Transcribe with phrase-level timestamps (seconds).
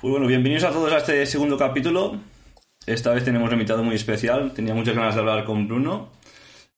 [0.00, 2.16] Pues bueno, bienvenidos a todos a este segundo capítulo.
[2.86, 4.54] Esta vez tenemos un invitado muy especial.
[4.54, 6.08] Tenía muchas ganas de hablar con Bruno.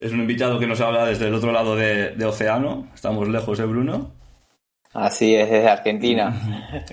[0.01, 2.89] Es un invitado que nos habla desde el otro lado de, océano.
[2.93, 4.11] Estamos lejos, ¿eh, Bruno?
[4.93, 6.35] Así es, desde Argentina.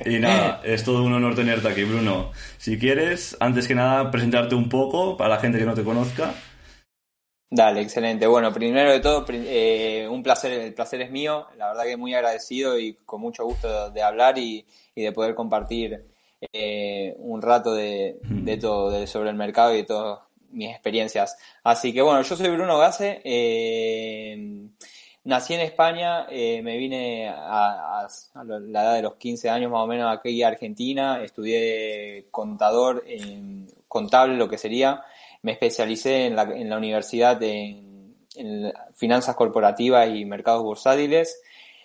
[0.06, 2.30] Y nada, es todo un honor tenerte aquí, Bruno.
[2.60, 6.36] Si quieres, antes que nada, presentarte un poco para la gente que no te conozca.
[7.50, 8.28] Dale, excelente.
[8.28, 11.48] Bueno, primero de todo, eh, un placer, el placer es mío.
[11.58, 15.34] La verdad que muy agradecido y con mucho gusto de hablar y, y de poder
[15.34, 16.09] compartir
[16.42, 18.18] eh, un rato de,
[18.62, 20.20] todo sobre el mercado y de todas
[20.52, 21.38] mis experiencias.
[21.64, 24.68] Así que bueno, yo soy Bruno Gase, eh,
[25.26, 28.08] nací en España, eh, me vine a,
[28.46, 33.04] la edad de los 15 años más o menos aquí a Argentina, estudié contador,
[33.88, 35.04] contable lo que sería,
[35.42, 41.42] me especialicé en la, en la universidad en, en finanzas corporativas y mercados bursátiles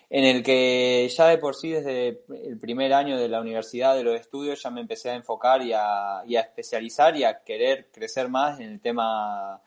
[0.09, 4.03] en el que ya de por sí desde el primer año de la universidad de
[4.03, 8.59] los estudios ya me empecé a enfocar y a, especializar y a querer crecer más
[8.59, 9.61] en el tema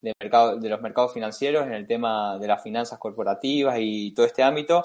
[0.00, 4.26] de, mercado, de los mercados financieros, en el tema de las finanzas corporativas y todo
[4.26, 4.84] este ámbito.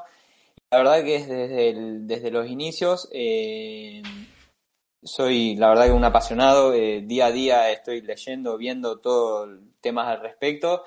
[0.70, 4.02] La verdad que es desde, desde los inicios eh,
[5.04, 9.48] soy la verdad que un apasionado, eh, día a día estoy leyendo, viendo todo
[9.82, 10.84] temas al respecto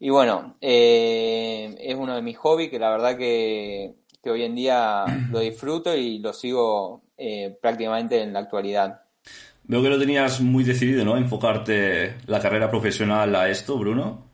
[0.00, 5.04] y bueno, eh, es uno de mis hobbies que la verdad que, hoy en día
[5.30, 9.02] lo disfruto y lo sigo eh, prácticamente en la actualidad.
[9.64, 11.16] Veo que lo tenías muy decidido, ¿no?
[11.16, 14.26] Enfocarte la carrera profesional a esto, Bruno.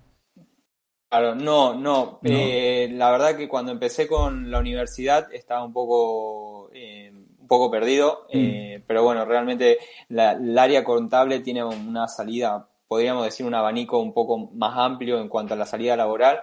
[1.09, 2.21] Claro, no, no.
[2.23, 8.27] Eh, la verdad que cuando empecé con la universidad estaba un poco, un poco perdido,
[8.33, 8.83] mm.
[8.87, 9.79] pero bueno, realmente
[10.09, 15.29] el área contable tiene una salida podríamos decir, un abanico un poco más amplio en
[15.29, 16.41] cuanto a la salida laboral.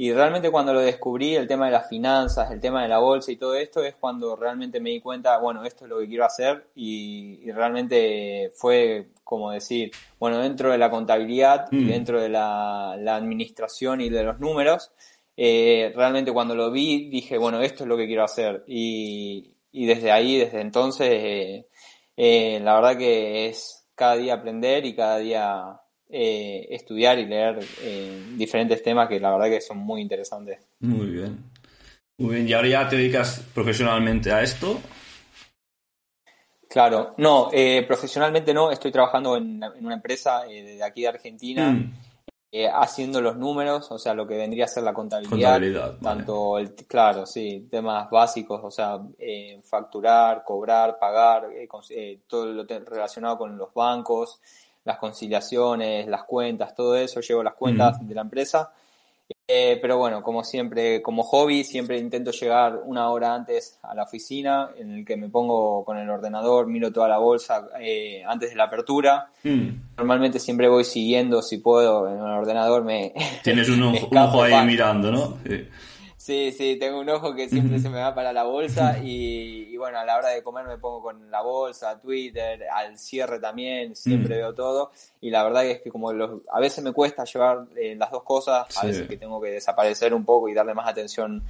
[0.00, 3.32] Y realmente cuando lo descubrí, el tema de las finanzas, el tema de la bolsa
[3.32, 6.24] y todo esto, es cuando realmente me di cuenta, bueno, esto es lo que quiero
[6.24, 11.88] hacer y, realmente fue como decir, bueno, dentro de la contabilidad y mm.
[11.88, 14.92] dentro de la, administración y de los números,
[15.36, 18.62] eh, realmente cuando lo vi dije, bueno, esto es lo que quiero hacer.
[18.68, 21.66] Y, desde ahí, desde entonces, eh,
[22.16, 27.58] eh, la verdad que es cada día aprender y cada día eh, estudiar y leer
[27.82, 30.60] eh, diferentes temas que la verdad que son muy interesantes.
[30.78, 31.44] Muy bien.
[32.16, 34.80] Muy bien, ¿y ahora ya te dedicas profesionalmente a esto?
[36.68, 41.70] Claro, no, eh, profesionalmente no, estoy trabajando en, una empresa de aquí de Argentina.
[41.70, 41.92] Mm.
[42.72, 45.98] Haciendo los números, o sea, lo que vendría a ser la contabilidad.
[46.00, 48.98] tanto el, claro, sí, temas básicos, o sea,
[49.62, 51.48] facturar, cobrar, pagar,
[52.26, 54.40] todo lo relacionado con los bancos,
[54.84, 58.72] las conciliaciones, las cuentas, todo eso, llevo las cuentas de la empresa.
[59.50, 64.02] Eh, pero bueno, como siempre, como hobby, siempre intento llegar una hora antes a la
[64.02, 68.50] oficina, en el que me pongo con el ordenador, miro toda la bolsa eh, antes
[68.50, 69.30] de la apertura.
[69.44, 69.68] Mm.
[69.96, 73.14] Normalmente siempre voy siguiendo, si puedo, en el ordenador me...
[73.42, 73.82] Tienes un
[74.16, 75.38] ojo, ahí mirando, ¿no?
[75.46, 75.66] Sí,
[76.28, 80.04] sí, tengo un ojo que siempre se me va para la bolsa y, bueno, a
[80.04, 84.54] la hora de comer me pongo con la bolsa, Twitter, al cierre también, siempre veo
[84.54, 84.90] todo.
[85.20, 88.22] Y la verdad es que como los, a veces me cuesta llevar eh, las dos
[88.24, 91.42] cosas, a veces que tengo que desaparecer un poco y darle más atención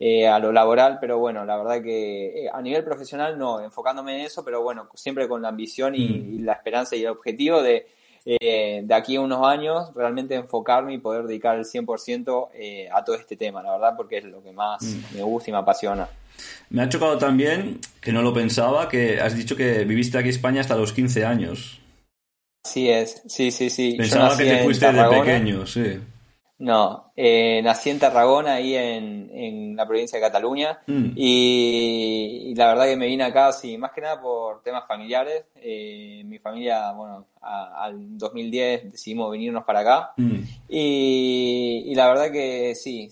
[0.00, 4.18] eh, a lo laboral, pero bueno, la verdad que eh, a nivel profesional no, enfocándome
[4.18, 7.86] en eso, pero bueno, siempre con la ambición y la esperanza y el objetivo de
[8.26, 13.04] eh, de aquí a unos años realmente enfocarme y poder dedicar el 100% eh, a
[13.04, 15.16] todo este tema, la verdad, porque es lo que más mm.
[15.16, 16.08] me gusta y me apasiona.
[16.70, 20.34] Me ha chocado también, que no lo pensaba, que has dicho que viviste aquí en
[20.34, 21.80] España hasta los 15 años.
[22.64, 23.94] Sí es, sí, sí, sí.
[23.98, 26.00] Pensaba que te fuiste de pequeño, sí.
[26.56, 31.10] No, eh, nací en Tarragona, ahí en, en la provincia de Cataluña, mm.
[31.16, 35.46] y, la verdad que me vine acá, sí, más que nada por temas familiares.
[35.56, 40.38] Eh, mi familia, bueno, al 2010 decidimos venirnos para acá, mm.
[40.68, 43.08] y, la verdad que sí,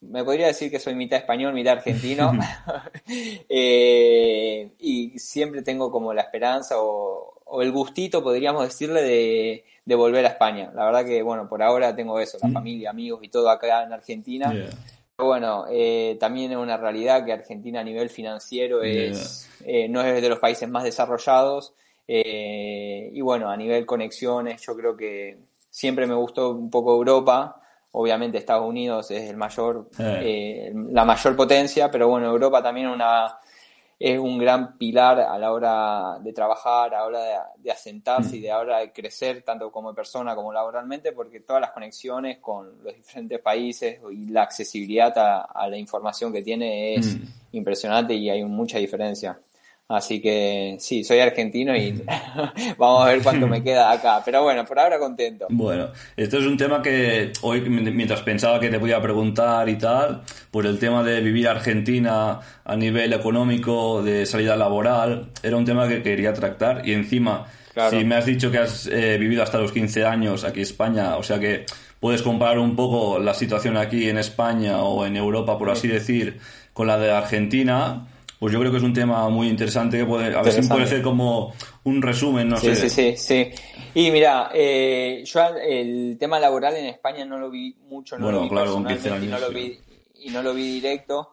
[0.00, 2.32] me podría decir que soy mitad español, mitad argentino,
[3.48, 9.94] eh, y siempre tengo como la esperanza o, o el gustito, podríamos decirle, de de
[9.94, 10.70] volver a España.
[10.74, 12.52] La verdad que, bueno, por ahora tengo eso, la mm.
[12.52, 14.52] familia, amigos y todo acá en Argentina.
[14.52, 20.02] Pero bueno, eh, también es una realidad que Argentina a nivel financiero es, eh, no
[20.02, 21.72] es de los países más desarrollados.
[22.06, 25.38] Eh, y bueno, a nivel conexiones, yo creo que
[25.70, 27.62] siempre me gustó un poco Europa.
[27.92, 33.38] Obviamente Estados Unidos es el mayor, la mayor potencia, pero bueno, Europa también es una
[34.00, 38.40] es un gran pilar a la hora de trabajar, a la hora de, asentarse y
[38.40, 42.94] de hora de crecer tanto como persona como laboralmente, porque todas las conexiones con los
[42.94, 47.22] diferentes países y la accesibilidad a, la información que tiene es mm.
[47.52, 49.40] impresionante y hay mucha diferencia.
[49.90, 51.92] Así que sí, soy argentino y
[52.78, 54.20] vamos a ver cuánto me queda acá.
[54.22, 55.46] Pero bueno, por ahora contento.
[55.48, 60.22] Bueno, esto es un tema que hoy, mientras pensaba que te podía preguntar y tal,
[60.50, 65.88] pues el tema de vivir Argentina a nivel económico, de salida laboral, era un tema
[65.88, 66.86] que quería tratar.
[66.86, 67.46] Y encima,
[67.88, 71.16] si me has dicho que has eh, vivido hasta los 15 años aquí en España,
[71.16, 71.64] o sea que
[71.98, 76.38] puedes comparar un poco la situación aquí en España o en Europa, por así decir,
[76.74, 78.06] con la de Argentina
[78.38, 80.86] pues yo creo que es un tema muy interesante que puede, a ver si puede
[80.86, 81.52] ser como
[81.84, 82.88] un resumen, no sí, sé.
[82.88, 83.50] Sí, sí, sí.
[83.94, 88.42] Y mira, eh, yo el tema laboral en España no lo vi mucho, no lo
[88.42, 89.78] vi claro, y no lo vi,
[90.14, 91.32] y no lo vi directo.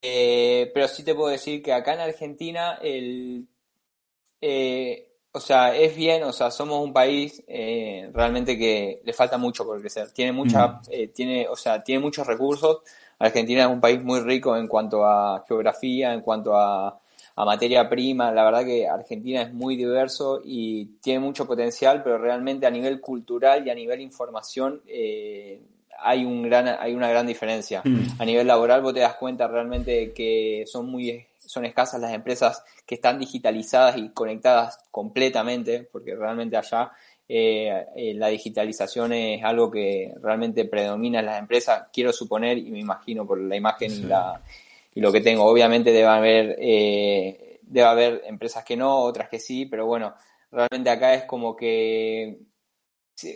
[0.00, 3.48] Eh, pero sí te puedo decir que acá en Argentina el
[4.40, 9.64] eh, o sea, es bien, o sea, somos un país realmente que le falta mucho
[9.64, 10.12] por crecer.
[10.12, 10.82] Tiene mucha, mm.
[11.12, 12.82] tiene, o sea, tiene muchos recursos,
[13.18, 17.00] Argentina es un país muy rico en cuanto a geografía, en cuanto a,
[17.36, 18.32] materia prima.
[18.32, 22.98] La verdad que Argentina es muy diverso y tiene mucho potencial, pero realmente a nivel
[23.00, 25.60] cultural y a nivel información eh,
[25.98, 27.82] hay, un gran, hay una gran diferencia.
[27.84, 28.06] Mm.
[28.18, 32.62] A nivel laboral vos te das cuenta realmente que son muy son escasas las empresas
[32.84, 36.92] que están digitalizadas y conectadas completamente, porque realmente allá
[37.28, 42.70] eh, eh, la digitalización es algo que realmente predomina en las empresas, quiero suponer y
[42.70, 44.40] me imagino por la imagen y, la,
[44.94, 45.44] y lo que tengo.
[45.44, 50.14] Obviamente debe haber, eh, debe haber empresas que no, otras que sí, pero bueno,
[50.52, 52.38] realmente acá es como que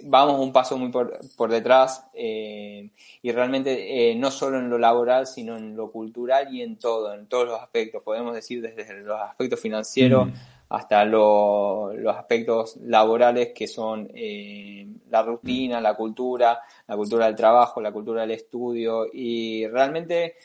[0.05, 5.57] vamos un paso muy por, por detrás y realmente no solo en lo laboral, sino
[5.57, 8.03] en lo cultural y en todo, en todos los aspectos.
[8.05, 10.29] Podemos decir desde los aspectos financieros.
[10.29, 17.35] Mm hasta los aspectos laborales que son eh, la rutina, la cultura, la cultura del
[17.35, 20.37] trabajo, la cultura del estudio y realmente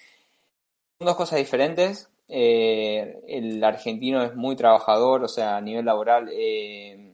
[0.97, 2.09] son dos cosas diferentes.
[2.27, 7.13] Eh, el argentino es muy trabajador, o sea, a nivel laboral eh,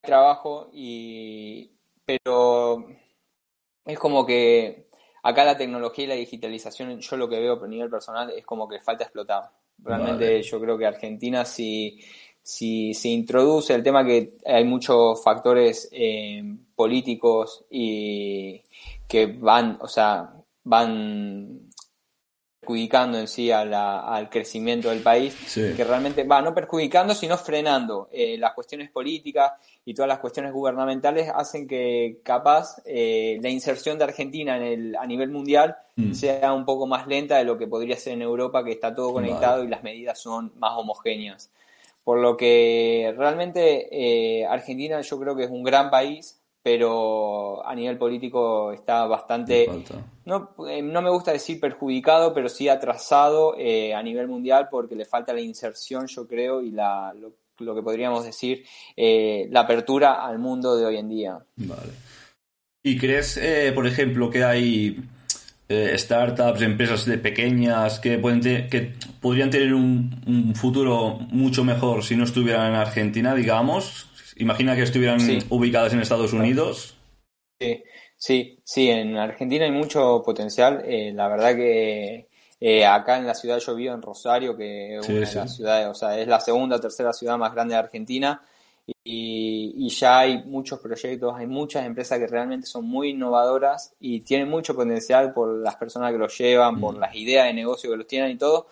[0.00, 1.70] trabajo y
[2.04, 2.88] pero
[3.84, 4.88] es como que
[5.22, 8.68] acá la tecnología y la digitalización, yo lo que veo a nivel personal es como
[8.68, 9.52] que falta explotar.
[9.84, 12.00] Realmente yo creo que Argentina si,
[12.42, 16.42] si se introduce el tema que hay muchos factores eh,
[16.74, 18.62] políticos y
[19.06, 20.32] que van, o sea,
[20.64, 21.70] van
[22.64, 28.38] perjudicando en sí al crecimiento del país, que realmente va no perjudicando, sino frenando eh,
[28.38, 29.52] las cuestiones políticas
[29.84, 34.96] y todas las cuestiones gubernamentales hacen que capaz eh, la inserción de Argentina en el,
[34.96, 36.14] a nivel mundial mm.
[36.14, 39.12] sea un poco más lenta de lo que podría ser en Europa, que está todo
[39.12, 41.50] conectado y las medidas son más homogéneas.
[42.02, 47.74] Por lo que realmente eh, Argentina yo creo que es un gran país, pero a
[47.74, 49.68] nivel político está bastante,
[50.24, 54.96] no, eh, no me gusta decir perjudicado, pero sí atrasado eh, a nivel mundial porque
[54.96, 58.64] le falta la inserción, yo creo, y la, lo, que podríamos decir,
[58.96, 61.38] eh, la apertura al mundo de hoy en día.
[61.56, 61.92] Vale.
[62.82, 63.38] ¿Y crees,
[63.74, 65.04] por ejemplo, que hay
[65.68, 72.16] startups, empresas de pequeñas que, pueden que podrían tener un, un futuro mucho mejor si
[72.16, 74.08] no estuvieran en Argentina, digamos?
[74.36, 75.20] Imagina que estuvieran
[75.50, 76.96] ubicadas en Estados Unidos.
[77.60, 77.82] Sí,
[78.16, 80.82] sí, sí, en Argentina hay mucho potencial.
[80.84, 82.28] Eh, la verdad que
[82.60, 85.86] eh, acá en la ciudad yo vivo en Rosario, que es una de las ciudades,
[85.88, 88.42] o sea, es la segunda o tercera ciudad más grande de Argentina.
[89.04, 94.48] Y, ya hay muchos proyectos, hay muchas empresas que realmente son muy innovadoras y tienen
[94.48, 97.00] mucho potencial por las personas que los llevan, por mm.
[97.00, 98.66] las ideas de negocio que los tienen y todo.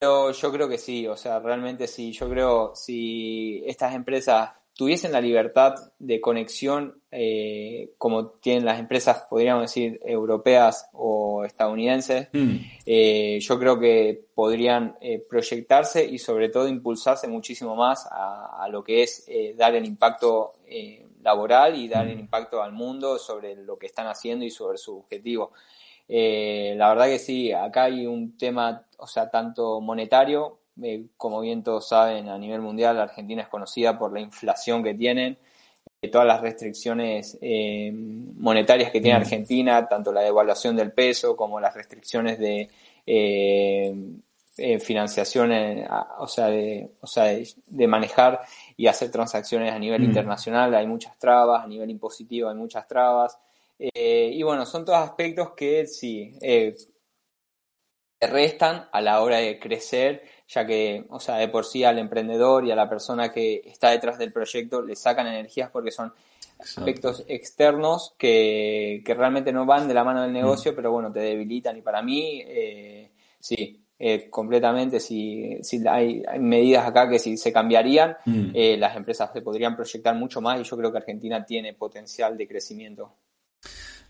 [0.00, 2.12] Yo, yo creo que sí, o sea, realmente sí.
[2.12, 9.24] Yo creo si estas empresas tuviesen la libertad de conexión eh, como tienen las empresas,
[9.28, 12.56] podríamos decir, europeas o estadounidenses, mm.
[12.86, 18.84] eh, yo creo que podrían eh, proyectarse y sobre todo impulsarse muchísimo más a, lo
[18.84, 19.26] que es
[19.56, 20.52] dar el impacto
[21.22, 22.20] laboral y dar el mm.
[22.20, 25.50] impacto al mundo sobre lo que están haciendo y sobre su objetivo.
[26.08, 31.40] Eh, la verdad que sí, acá hay un tema, o sea, tanto monetario, eh, como
[31.40, 35.36] bien todos saben, a nivel mundial, la Argentina es conocida por la inflación que tienen,
[36.00, 37.38] eh, todas las restricciones
[38.36, 39.22] monetarias que tiene mm.
[39.22, 42.70] Argentina, tanto la devaluación del peso como las restricciones de
[44.80, 45.52] financiación,
[46.18, 48.40] o sea, de, o sea de, manejar
[48.76, 50.04] y hacer transacciones a nivel mm.
[50.04, 53.38] internacional, hay muchas trabas, a nivel impositivo hay muchas trabas.
[53.78, 56.74] Eh, y bueno, son todos aspectos que sí eh,
[58.20, 62.64] restan a la hora de crecer, ya que, o sea, de por sí al emprendedor
[62.64, 66.12] y a la persona que está detrás del proyecto le sacan energías porque son
[66.58, 70.34] aspectos externos que, realmente no van de la mano del mm.
[70.34, 71.76] negocio, pero bueno, te debilitan.
[71.76, 77.52] Y para mí, eh, sí, eh, completamente si, si hay, medidas acá que si se
[77.52, 78.50] cambiarían, mm.
[78.54, 82.36] eh, las empresas se podrían proyectar mucho más y yo creo que Argentina tiene potencial
[82.36, 83.12] de crecimiento.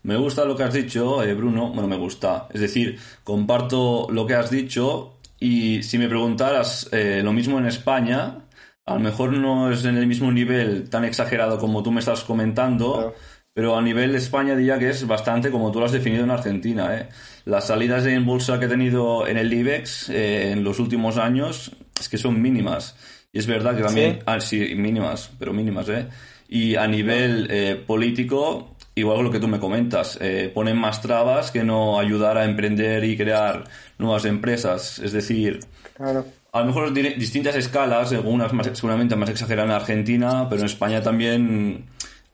[0.03, 1.69] Me gusta lo que has dicho, eh, Bruno.
[1.69, 2.47] Bueno, me gusta.
[2.53, 8.45] Es decir, comparto lo que has dicho y si me preguntaras lo mismo en España,
[8.85, 12.23] a lo mejor no es en el mismo nivel tan exagerado como tú me estás
[12.23, 13.13] comentando.
[13.53, 16.31] Pero a nivel de España diría que es bastante como tú lo has definido en
[16.31, 16.95] Argentina.
[16.95, 17.09] ¿eh?
[17.45, 21.71] Las salidas en bolsa que he tenido en el IBEX eh, en los últimos años
[21.99, 22.95] es que son mínimas.
[23.33, 24.13] Y es verdad que también...
[24.13, 24.19] ¿Sí?
[24.25, 26.07] Ah, sí, mínimas, pero mínimas, ¿eh?
[26.47, 31.51] Y a nivel eh, político, igual lo que tú me comentas, eh, ponen más trabas
[31.51, 33.63] que no ayudar a emprender y crear
[33.97, 34.99] nuevas empresas.
[34.99, 35.59] Es decir,
[35.93, 36.25] claro.
[36.51, 41.01] a lo mejor distintas escalas, algunas más, seguramente más exageradas en Argentina, pero en España
[41.01, 41.85] también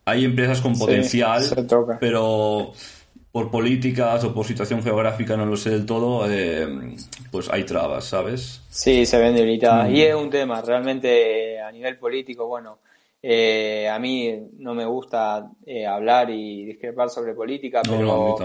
[0.05, 1.43] hay empresas con potencial,
[1.99, 2.73] pero
[3.35, 6.95] por políticas o por situación geográfica, no lo sé del todo, eh,
[7.31, 8.61] pues hay trabas, ¿sabes?
[8.69, 9.89] Sí, se ven debilitadas.
[9.89, 9.93] Mm.
[9.95, 12.79] Y es un tema, realmente a nivel político, bueno,
[13.27, 18.35] eh, a mí no me gusta eh, hablar y discrepar sobre política, pero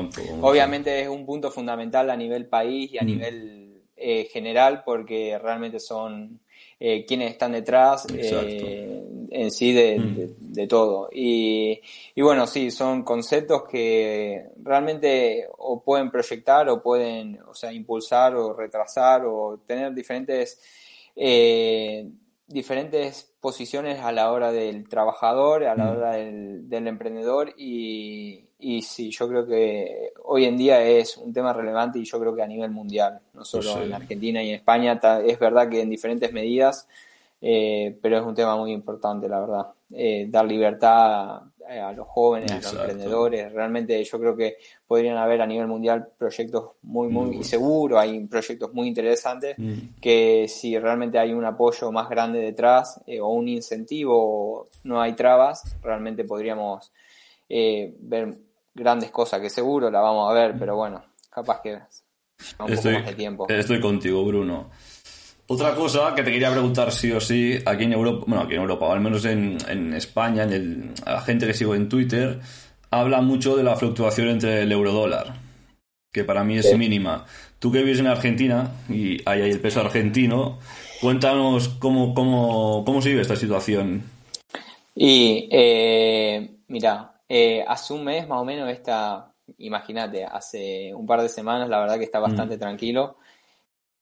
[0.41, 3.07] obviamente es un punto fundamental a nivel país y a mm.
[3.07, 3.67] nivel
[4.33, 6.41] general porque realmente son
[6.79, 8.07] quienes están detrás
[9.31, 10.53] en sí mm.
[10.53, 11.09] de, todo.
[11.13, 11.81] Y,
[12.15, 18.35] y, bueno, sí, son conceptos que realmente o pueden proyectar o pueden, o sea, impulsar
[18.35, 20.61] o retrasar o tener diferentes,
[21.15, 22.07] eh,
[22.47, 25.97] diferentes posiciones a la hora del trabajador, a la mm.
[25.97, 31.33] hora del, del emprendedor y, y sí, yo creo que hoy en día es un
[31.33, 34.57] tema relevante y yo creo que a nivel mundial, no solo en Argentina y en
[34.57, 36.87] España, es verdad que en diferentes medidas
[37.41, 39.67] eh, pero es un tema muy importante, la verdad.
[39.93, 43.53] Eh, dar libertad a, los jóvenes, a los emprendedores.
[43.53, 44.57] Realmente yo creo que
[44.87, 50.01] podrían haber a nivel mundial proyectos muy, muy, muy seguros, hay proyectos muy interesantes mm.
[50.01, 55.15] que si realmente hay un apoyo más grande detrás eh, o un incentivo, no hay
[55.15, 56.93] trabas, realmente podríamos
[57.49, 58.39] ver
[58.73, 63.03] grandes cosas que seguro la vamos a ver, pero bueno, capaz que un estoy, poco
[63.03, 63.47] más de tiempo.
[63.49, 64.71] Estoy contigo, Bruno.
[65.53, 68.61] Otra cosa que te quería preguntar sí o sí, aquí en Europa, bueno, aquí en
[68.61, 71.89] Europa, o al menos en, en España, en el, a la gente que sigo en
[71.89, 72.39] Twitter,
[72.93, 75.35] habla mucho de la fluctuación entre el euro-dólar,
[76.13, 77.27] que para mí es mínima.
[77.59, 80.61] Tú que vives en Argentina y hay ahí el peso argentino,
[81.01, 84.05] cuéntanos cómo, cómo, cómo se vive esta situación.
[84.95, 91.21] Y, eh, mira, eh, hace un mes más o menos esta, imagínate, hace un par
[91.21, 92.61] de semanas la verdad que está bastante mm.
[92.61, 93.17] tranquilo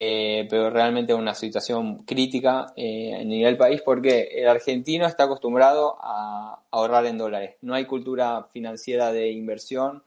[0.00, 5.25] eh, pero realmente es una situación crítica eh, a nivel país porque el argentino está
[5.25, 7.57] acostumbrado a ahorrar en dólares.
[7.62, 10.05] No hay cultura financiera de inversión,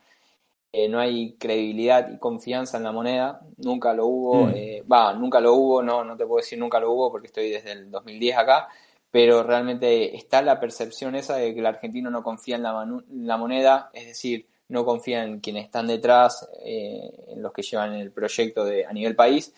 [0.71, 4.51] eh, no hay credibilidad y confianza en la moneda, nunca lo hubo, mm.
[4.55, 7.50] eh, va, nunca lo hubo, no, no te puedo decir nunca lo hubo porque estoy
[7.50, 8.69] desde el 2010 acá,
[9.12, 13.27] pero realmente está la percepción esa de que el argentino no confía en la, en
[13.27, 18.12] la moneda, es decir, no confía en quienes están detrás, en los que llevan el
[18.12, 19.53] proyecto de, a nivel país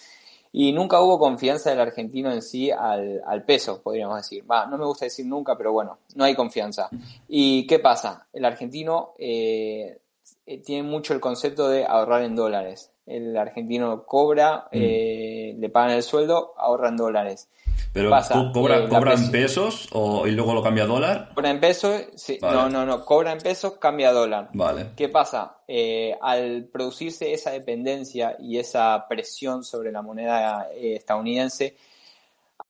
[0.55, 4.49] y nunca hubo confianza del argentino en sí al, al peso, podríamos decir.
[4.49, 6.89] Va, no me gusta decir nunca, pero bueno, no hay confianza.
[7.27, 8.27] ¿Y qué pasa?
[8.31, 9.99] El argentino eh,
[10.45, 12.91] eh, tiene mucho el concepto de ahorrar en dólares.
[13.07, 14.77] El argentino cobra, mm.
[14.77, 17.49] eh, le pagan el sueldo, ahorra en dólares.
[17.93, 18.09] Pero
[18.51, 21.29] cobra, cobra en pesos o, y luego lo cambia a dólar.
[21.35, 24.49] Cobra en pesos, sí, no, no, no, cobra en pesos, cambia a dólar.
[24.53, 24.87] Vale.
[24.95, 25.57] ¿Qué pasa?
[25.67, 31.77] Eh, al producirse esa dependencia y esa presión sobre la moneda eh, estadounidense,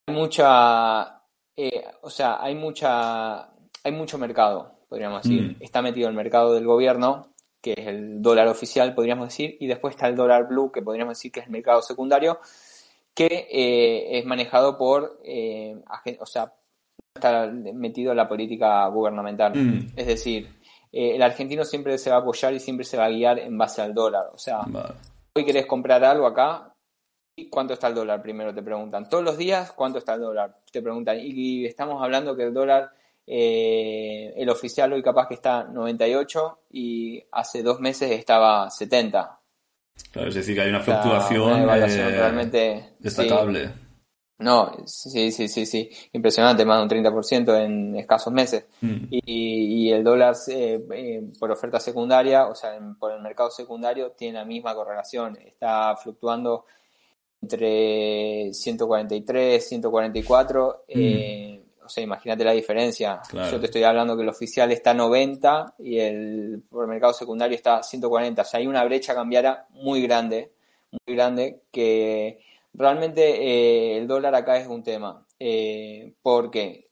[0.06, 1.22] hay mucha,
[1.56, 3.44] eh, o sea, hay mucha,
[3.82, 5.42] hay mucho mercado, podríamos decir.
[5.42, 5.63] Mm.
[5.63, 7.30] Está metido el mercado del gobierno,
[7.62, 11.18] que es el dólar oficial, podríamos decir, y después está el dólar blue, que podríamos
[11.18, 12.42] decir que es el mercado secundario
[13.13, 15.75] que eh, es manejado por, eh,
[16.20, 16.53] o sea,
[17.13, 19.53] está metido en la política gubernamental.
[19.55, 19.93] Mm.
[19.96, 20.50] Es decir,
[20.91, 23.58] eh, el argentino siempre se va a apoyar y siempre se va a guiar en
[23.58, 24.29] base al dólar.
[24.34, 24.62] O sea,
[25.36, 26.74] hoy querés comprar algo acá,
[27.36, 28.22] ¿y cuánto está el dólar?
[28.22, 29.08] Primero te preguntan.
[29.08, 30.58] Todos los días, ¿cuánto está el dólar?
[30.72, 31.20] Te preguntan.
[31.22, 32.91] Y estamos hablando que el dólar,
[33.27, 39.39] el oficial hoy capaz que está 98 y hace dos meses estaba 70
[40.13, 43.71] es decir, que hay una fluctuación, eh, realmente destacable.
[44.39, 48.65] No, sí, sí, sí, sí, impresionante, más de un 30% en escasos meses.
[48.81, 49.05] Mm.
[49.09, 54.39] Y, el dólar eh, eh, por oferta secundaria, o sea, por el mercado secundario, tiene
[54.39, 56.65] la misma correlación, está fluctuando
[57.41, 60.85] entre 143, 144.
[60.93, 63.22] Mm o sea, imagínate la diferencia.
[63.52, 67.84] Yo te estoy hablando que el oficial está 90 y el por mercado secundario está
[67.84, 68.42] 140.
[68.42, 70.52] O sea, hay una brecha cambiaria muy grande,
[70.92, 72.40] muy grande que
[72.74, 76.88] realmente eh, el dólar acá es un tema, eh, porque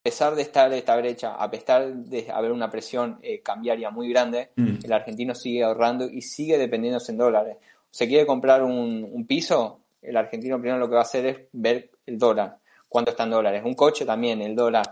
[0.00, 4.10] a pesar de estar esta brecha, a pesar de haber una presión eh, cambiaria muy
[4.10, 4.78] grande, Mm.
[4.84, 7.56] el argentino sigue ahorrando y sigue dependiéndose en dólares.
[7.90, 11.38] Se quiere comprar un, un piso, el argentino primero lo que va a hacer es
[11.52, 12.58] ver el dólar,
[12.94, 13.62] cuánto está en dólares.
[13.64, 14.84] Un coche también, el dólar.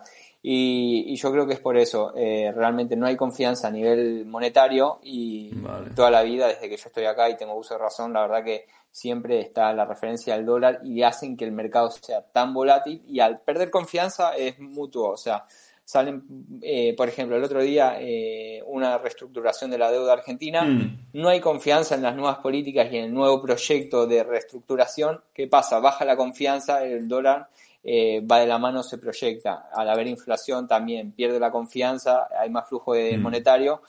[0.42, 2.12] Y, y yo creo que es por eso.
[2.16, 5.90] eh, realmente no hay confianza a nivel monetario y Vale.
[5.94, 8.42] toda la vida, desde que yo estoy acá y tengo uso de razón, la verdad
[8.42, 13.02] que siempre está la referencia al dólar y hacen que el mercado sea tan volátil
[13.06, 15.10] y al perder confianza es mutuo.
[15.10, 15.44] O sea,
[15.84, 16.24] salen,
[16.60, 20.64] eh, por ejemplo, el otro día eh, una reestructuración de la deuda argentina.
[20.64, 21.10] Mm.
[21.12, 25.20] No hay confianza en las nuevas políticas y en el nuevo proyecto de reestructuración.
[25.32, 25.78] ¿Qué pasa?
[25.78, 27.48] Baja la confianza, el dólar
[27.84, 29.68] eh, va de la mano, se proyecta.
[29.74, 33.22] Al haber inflación también pierde la confianza, hay más flujo de Mm.
[33.22, 33.82] monetario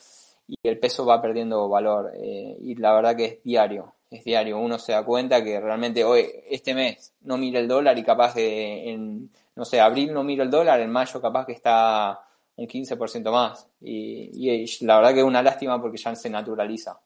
[0.47, 2.11] y el peso va perdiendo valor.
[2.15, 4.57] eh, y la verdad que es diario, es diario.
[4.57, 8.35] Uno se da cuenta que realmente hoy, este mes, no mira el dólar y capaz
[8.35, 12.19] de, en, no sé, abril no miro el dólar, en mayo capaz que está
[12.55, 13.67] un 15% más.
[13.81, 16.99] Y, y la verdad que es una lástima porque ya se naturaliza.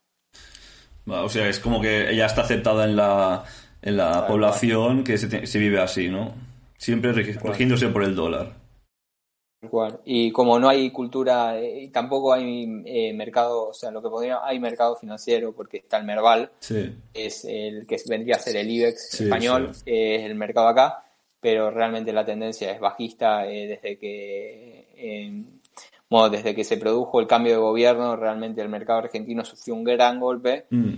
[1.06, 3.44] O sea, es como que ya está aceptada en la,
[3.82, 6.34] en la población que se vive así, ¿no?
[6.78, 8.54] Siempre regiéndose por el dólar.
[9.60, 10.00] Tal cual.
[10.06, 14.10] Y como no hay cultura, eh, y tampoco hay eh, mercado, o sea, lo que
[14.10, 16.94] podría, hay mercado financiero, porque está el Merval, Sí.
[17.14, 19.82] es el que vendría a ser el IBEX Sí, español, sí.
[19.88, 21.04] eh, es el mercado acá,
[21.40, 25.44] pero realmente la tendencia es bajista eh, desde que, eh,
[26.10, 29.84] bueno, desde que se produjo el cambio de gobierno, realmente el mercado argentino sufrió un
[29.84, 30.94] gran golpe Mm.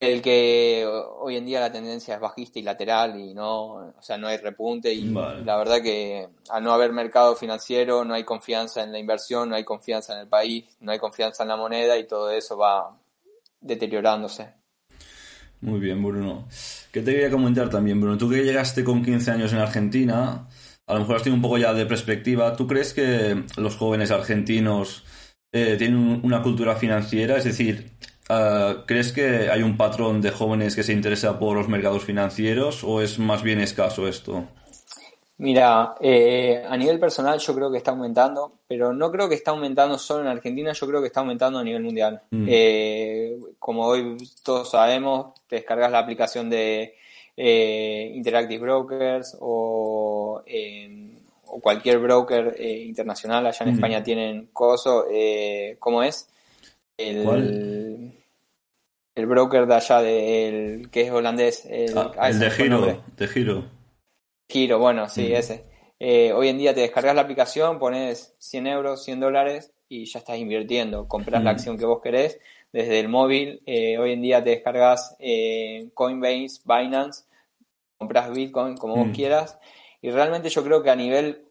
[0.00, 0.84] El que
[1.20, 4.38] hoy en día la tendencia es bajista y lateral y no, o sea, no hay
[4.38, 5.44] repunte y Vale.
[5.44, 9.56] la verdad que al no haber mercado financiero no hay confianza en la inversión, no
[9.56, 12.96] hay confianza en el país, no hay confianza en la moneda y todo eso va
[13.60, 14.48] deteriorándose.
[15.60, 16.48] Muy bien, Bruno.
[16.90, 18.16] ¿Qué te quería comentar también, Bruno?
[18.16, 20.48] Tú que llegaste con 15 años en Argentina,
[20.86, 22.56] a lo mejor has tenido un poco ya de perspectiva.
[22.56, 25.04] ¿Tú crees que los jóvenes argentinos
[25.52, 27.36] eh, tienen un- una cultura financiera?
[27.36, 27.90] Es decir,
[28.30, 32.84] ah, ¿crees que hay un patrón de jóvenes que se interesa por los mercados financieros
[32.84, 34.46] o es más bien escaso esto?
[35.40, 39.52] Mira, eh, a nivel personal yo creo que está aumentando, pero no creo que está
[39.52, 42.20] aumentando solo en Argentina, yo creo que está aumentando a nivel mundial.
[42.30, 42.46] Mm.
[42.46, 46.94] Eh, como hoy todos sabemos, te descargas la aplicación de
[47.38, 50.42] eh, Interactive Brokers o,
[51.46, 53.74] o cualquier broker internacional, allá en Mm.
[53.74, 55.06] España tienen Coso,
[55.78, 56.28] ¿cómo es?
[56.98, 58.12] El, ¿Cuál?
[59.20, 61.66] El broker de allá, de, el, que es holandés.
[61.66, 63.64] El, Ah, ah, el de giro, de giro.
[64.48, 65.34] Giro, bueno, sí, Mm.
[65.34, 65.64] ese.
[66.00, 70.18] Eh, hoy en día te descargas la aplicación, pones 100 euros, 100 dólares y ya
[70.18, 71.06] estás invirtiendo.
[71.06, 71.54] Compras la Mm.
[71.54, 72.40] acción que vos querés
[72.72, 73.62] desde el móvil.
[73.66, 77.24] Eh, hoy en día te descargas eh, Coinbase, Binance,
[77.98, 79.12] compras Bitcoin como vos Mm.
[79.12, 79.58] quieras.
[80.00, 81.44] Y realmente yo creo que a nivel,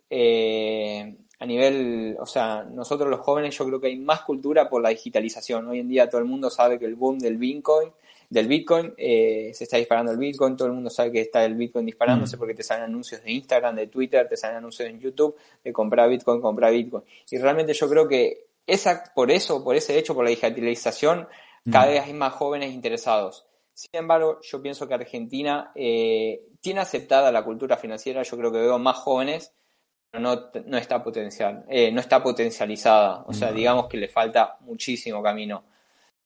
[1.39, 4.89] a nivel, o sea, nosotros los jóvenes yo creo que hay más cultura por la
[4.89, 5.67] digitalización.
[5.67, 7.91] Hoy en día todo el mundo sabe que el boom del Bitcoin
[8.29, 11.55] del Bitcoin, eh, se está disparando el Bitcoin, todo el mundo sabe que está el
[11.55, 12.39] Bitcoin disparándose Mm.
[12.39, 16.07] porque te salen anuncios de Instagram, de Twitter, te salen anuncios en YouTube de comprar
[16.09, 17.03] Bitcoin, comprar Bitcoin.
[17.31, 21.27] Y realmente yo creo que esa, por eso, por ese hecho, por la digitalización,
[21.71, 21.89] cada Mm.
[21.89, 23.45] vez hay más jóvenes interesados.
[23.73, 28.59] Sin embargo, yo pienso que Argentina eh, tiene aceptada la cultura financiera, yo creo que
[28.59, 29.53] veo más jóvenes,
[30.13, 33.23] no, no está potencial, eh, no está potencializada.
[33.27, 35.63] O sea, digamos que le falta muchísimo camino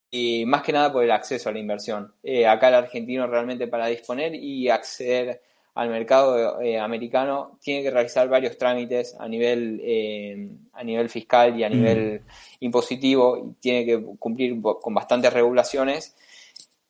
[0.10, 2.14] y más que nada por el acceso a la inversión.
[2.24, 5.42] Eh, acá el argentino realmente para disponer y acceder
[5.76, 11.64] al mercado eh, americano tiene que realizar varios trámites a nivel a nivel fiscal y
[11.64, 11.72] a Mm.
[11.74, 12.22] nivel
[12.60, 16.16] impositivo y tiene que cumplir con bastantes regulaciones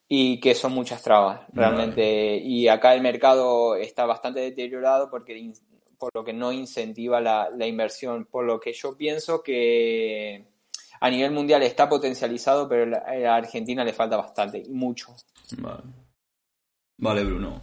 [0.10, 5.34] y que son muchas trabas realmente y acá el mercado está bastante deteriorado porque
[6.04, 10.44] por lo que no incentiva la, la inversión por lo que yo pienso que
[11.00, 15.16] a nivel mundial está potencializado, pero la- a Argentina le falta bastante, y mucho.
[15.60, 15.84] Vale.
[16.98, 17.62] Vale, Bruno.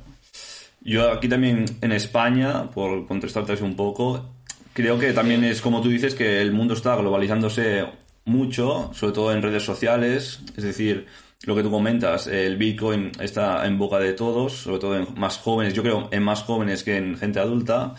[0.81, 4.25] Yo aquí también en España, por contestarte un poco,
[4.73, 7.85] creo que también es como tú dices que el mundo está globalizándose
[8.25, 11.07] mucho, sobre todo en redes sociales, es decir,
[11.45, 15.39] lo que tú comentas, el Bitcoin está en boca de todos, sobre todo en más
[15.39, 17.95] jóvenes, yo creo en más jóvenes que en gente adulta.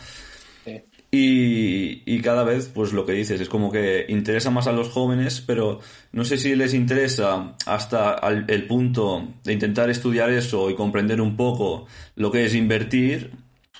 [1.14, 4.88] Y, y cada vez, pues lo que dices, es como que interesa más a los
[4.88, 5.78] jóvenes, pero
[6.12, 11.20] no sé si les interesa hasta al- el punto de intentar estudiar eso y comprender
[11.20, 13.30] un poco lo que es invertir,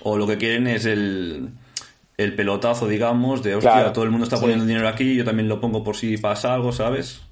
[0.03, 1.49] o lo que quieren es el,
[2.19, 4.43] el pelotazo, digamos, de, hostia, Claro, todo el mundo está sí.
[4.43, 7.23] poniendo dinero aquí, yo también lo pongo por si pasa algo, ¿sabes?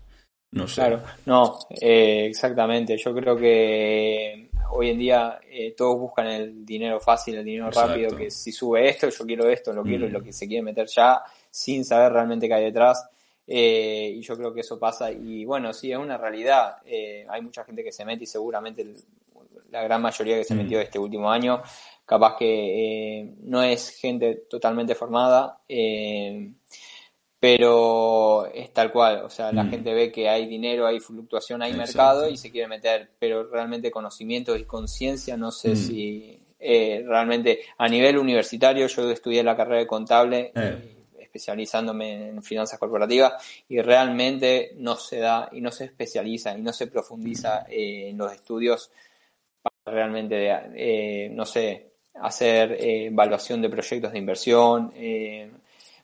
[0.52, 0.76] No sé.
[0.76, 2.96] Claro, no, eh, exactamente.
[2.96, 8.16] Yo creo que hoy en día eh, todos buscan el dinero fácil, el dinero rápido,
[8.16, 10.24] que si sube esto, yo quiero esto, lo quiero y lo mm.
[10.24, 13.08] que se quiere meter ya, sin saber realmente qué hay detrás.
[13.46, 15.10] Eh, y yo creo que eso pasa.
[15.10, 16.76] Y bueno, sí, es una realidad.
[16.84, 18.86] Eh, hay mucha gente que se mete y seguramente
[19.70, 20.58] la gran mayoría que se mm.
[20.58, 21.62] metió este último año,
[22.04, 25.60] capaz que no es gente totalmente formada
[27.40, 29.70] pero es tal cual, o sea, la mm.
[29.70, 33.90] gente ve que hay dinero, hay fluctuación, hay mercado y se quiere meter, pero realmente
[33.90, 35.76] conocimiento y conciencia, no sé mm.
[35.76, 40.96] si eh, realmente a nivel universitario, yo estudié la carrera de contable, eh.
[41.18, 43.32] especializándome en finanzas corporativas,
[43.70, 48.18] y realmente no se da y no se especializa y no se profundiza eh, en
[48.18, 48.90] los estudios
[49.62, 54.92] para realmente, no sé, hacer evaluación de proyectos de inversión,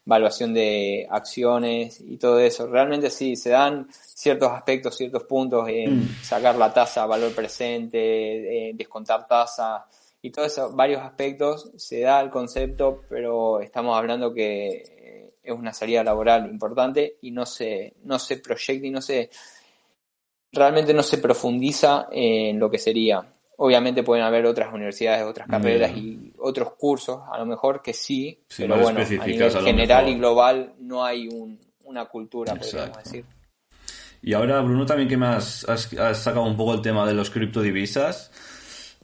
[0.06, 2.66] evaluación de acciones y todo eso.
[2.68, 6.08] Realmente sí, se dan ciertos aspectos, ciertos puntos en mm.
[6.22, 9.86] sacar la tasa, valor presente, descontar tasa
[10.26, 15.52] y todos esos varios aspectos se da el concepto, pero estamos hablando que eh, es
[15.52, 19.30] una salida laboral importante y no se, no se proyecta y no se
[20.50, 23.24] realmente no se profundiza en lo que sería.
[23.58, 28.38] Obviamente pueden haber otras universidades, otras carreras y otros cursos, a lo mejor que sí,
[28.56, 31.26] pero bueno, a nivel general y global no hay
[31.84, 33.24] una cultura, podríamos decir.
[34.22, 35.64] Y ahora, Bruno, también que me has,
[36.14, 38.30] sacado un poco el tema de los criptodivisas.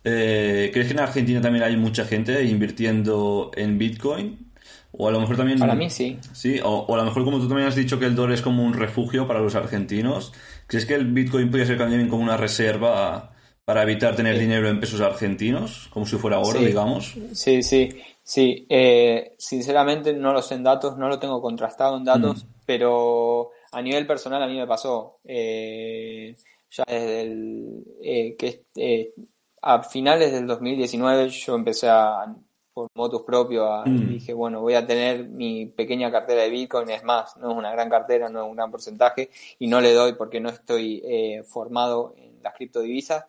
[0.04, 4.52] Eh, ¿Crees que en Argentina también hay mucha gente invirtiendo en Bitcoin?
[4.90, 5.58] O a lo mejor también.
[5.58, 6.18] Para mí sí.
[6.32, 8.42] Sí, o, o, a lo mejor, como tú también has dicho, que el dólar es
[8.42, 10.32] como un refugio para los argentinos.
[10.66, 13.31] ¿Crees que el Bitcoin podría ser también como una reserva
[13.72, 17.14] para evitar tener dinero en pesos argentinos, como si fuera oro, digamos.
[17.32, 17.88] Sí, sí,
[18.22, 18.66] sí.
[18.68, 22.48] Eh, sinceramente no lo sé en datos, no lo tengo contrastado en datos, mm.
[22.66, 25.20] pero a nivel personal a mí me pasó.
[25.24, 26.36] Eh,
[26.70, 29.14] ya desde el, eh, que
[29.62, 32.26] a finales del 2019 yo empecé a
[32.74, 34.08] por motos propios y mm.
[34.08, 37.70] dije bueno voy a tener mi pequeña cartera de Bitcoin es más no es una
[37.70, 41.02] gran cartera no es un gran porcentaje y no le doy porque no estoy
[41.46, 43.26] formado en las criptodivisas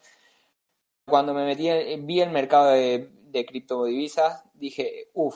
[1.06, 3.10] cuando me metí, vi el mercado de,
[3.48, 5.36] criptodivisas, dije, uff,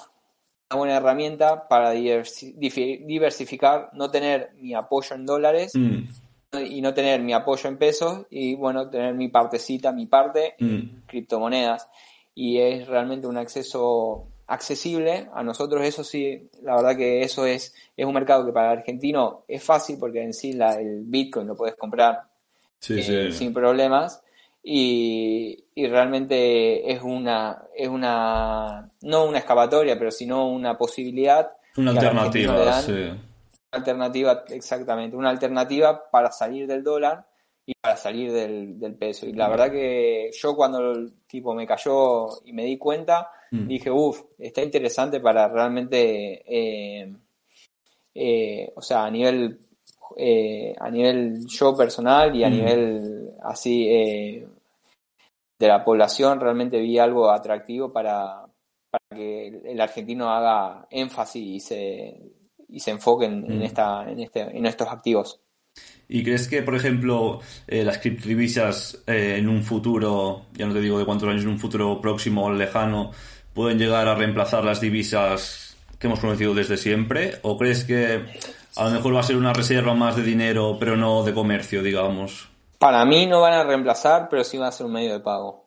[0.69, 6.03] una buena herramienta para diversificar, no tener mi apoyo en dólares mm.
[6.65, 10.77] y no tener mi apoyo en pesos y bueno, tener mi partecita, mi parte en
[10.77, 11.03] mm.
[11.07, 11.87] criptomonedas.
[12.35, 17.73] Y es realmente un acceso accesible a nosotros, eso sí, la verdad que eso es,
[17.95, 21.47] es un mercado que para el argentino es fácil porque en sí la, el Bitcoin
[21.47, 22.23] lo puedes comprar
[22.87, 24.21] eh, sin problemas
[24.69, 31.53] y, realmente es una, es una, no una excavatoria, pero sino una posibilidad.
[31.77, 32.91] Una alternativa, sí.
[32.91, 37.25] Una alternativa, exactamente, una alternativa para salir del dólar
[37.65, 39.25] y para salir del, peso.
[39.25, 43.67] Y la verdad que yo cuando el tipo me cayó y me di cuenta, mm.
[43.67, 47.13] dije, uff, está interesante para realmente, eh,
[48.13, 49.59] eh, o sea, a nivel,
[50.17, 52.51] eh, a nivel yo personal y a mm.
[52.51, 54.45] nivel así
[55.59, 58.45] de la población realmente vi algo atractivo para,
[59.09, 62.21] que el argentino haga énfasis y se,
[62.69, 63.61] y se enfoque en, mm.
[63.63, 65.41] esta, en, este, en estos activos.
[66.09, 70.81] ¿Y crees que, por ejemplo, eh, las criptodivisas eh, en un futuro, ya no te
[70.81, 73.11] digo de cuántos años, en un futuro próximo o lejano,
[73.53, 77.39] pueden llegar a reemplazar las divisas que hemos conocido desde siempre?
[77.41, 78.25] ¿O crees que
[78.75, 81.83] a lo mejor va a ser una reserva más de dinero, pero no de comercio,
[81.83, 82.49] digamos?
[82.77, 85.65] Para mí no van a reemplazar, pero sí van a ser un medio de pago.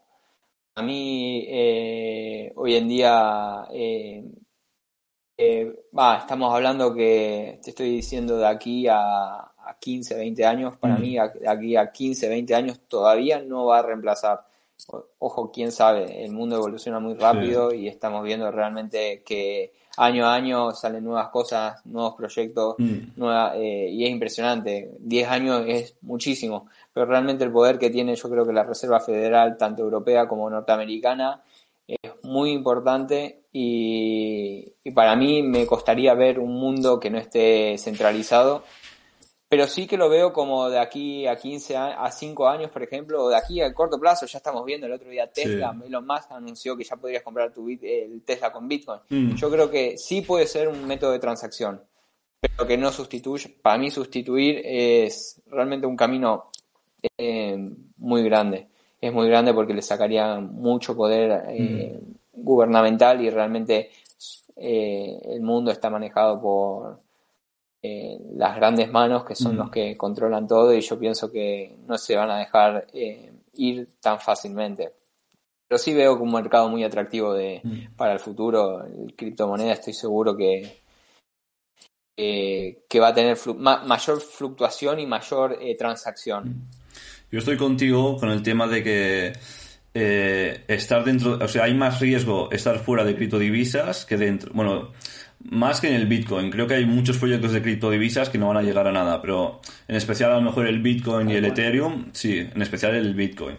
[0.76, 4.24] A mí eh, hoy en día eh,
[5.36, 5.74] eh,
[6.18, 11.00] estamos hablando que te estoy diciendo de aquí a, a 15, 20 años, para mm.
[11.00, 14.46] mí de aquí a 15, 20 años todavía no va a reemplazar.
[15.18, 20.34] Ojo, quién sabe, el mundo evoluciona muy rápido y estamos viendo realmente que año a
[20.34, 23.22] año salen nuevas cosas, nuevos proyectos, mm.
[23.58, 24.90] y es impresionante.
[24.98, 29.00] 10 años es muchísimo pero realmente el poder que tiene yo creo que la Reserva
[29.00, 31.42] Federal, tanto europea como norteamericana,
[31.86, 38.64] es muy importante y, para mí me costaría ver un mundo que no esté centralizado,
[39.50, 43.24] pero sí que lo veo como de aquí a 15 a 5 años, por ejemplo,
[43.24, 46.30] o de aquí a corto plazo, ya estamos viendo el otro día Tesla, Elon Musk
[46.30, 49.00] anunció que ya podrías comprar tu el Tesla con Bitcoin.
[49.08, 49.34] Mm.
[49.34, 51.82] Yo creo que sí puede ser un método de transacción,
[52.40, 56.52] pero que no sustituye, para mí sustituir es realmente un camino
[57.18, 57.58] eh,
[57.96, 58.68] muy grande.
[59.00, 62.40] Es muy grande porque le sacaría mucho poder eh, mm.
[62.40, 63.90] gubernamental y realmente
[64.54, 67.00] eh, el mundo está manejado por
[67.82, 72.14] las grandes manos que son los que controlan todo y yo pienso que no se
[72.16, 72.86] van a dejar
[73.54, 74.92] ir tan fácilmente.
[75.66, 77.62] pero sí veo un mercado muy atractivo de,
[77.96, 78.84] para el futuro.
[78.84, 80.82] El criptomoneda estoy seguro que,
[82.16, 86.68] que va a tener mayor fluctuación y mayor eh, transacción.
[87.30, 89.32] Yo estoy contigo con el tema de que
[89.94, 94.52] eh, estar dentro, o sea, hay más riesgo estar fuera de criptodivisas que dentro.
[94.52, 94.92] Bueno,
[95.44, 96.50] más que en el Bitcoin.
[96.50, 99.60] Creo que hay muchos proyectos de criptodivisas que no van a llegar a nada, pero
[99.88, 103.56] en especial a lo mejor el Bitcoin y el Ethereum, sí, en especial el Bitcoin.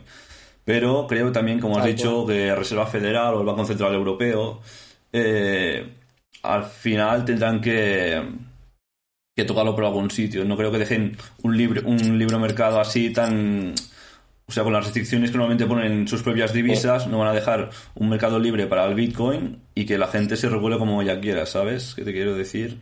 [0.64, 4.62] Pero creo también, como has dicho, que Reserva Federal o el Banco Central Europeo
[5.12, 5.86] eh,
[6.44, 8.22] al final tendrán que,
[9.36, 10.46] que tocarlo por algún sitio.
[10.46, 13.74] No creo que dejen un libre, un libre mercado así tan
[14.52, 17.70] o sea, con las restricciones que normalmente ponen sus propias divisas, no van a dejar
[17.96, 21.46] un mercado libre para el Bitcoin y que la gente se regule como ella quiera,
[21.46, 21.96] ¿sabes?
[21.96, 22.78] ¿Qué te quiero decir?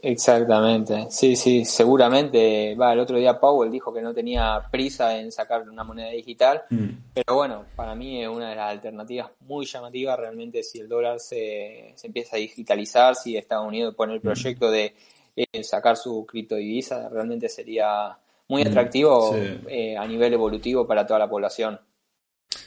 [0.00, 2.74] Exactamente, sí, sí, seguramente.
[2.74, 6.62] Va, el otro día Powell dijo que no tenía prisa en sacar una moneda digital,
[6.70, 6.88] mm.
[7.12, 11.20] pero bueno, para mí es una de las alternativas muy llamativas realmente si el dólar
[11.20, 14.22] se, se empieza a digitalizar, si Estados Unidos pone el mm.
[14.22, 14.94] proyecto de
[15.36, 18.16] eh, sacar su criptodivisa, realmente sería
[18.48, 21.80] muy atractivo eh, a nivel evolutivo para toda la población.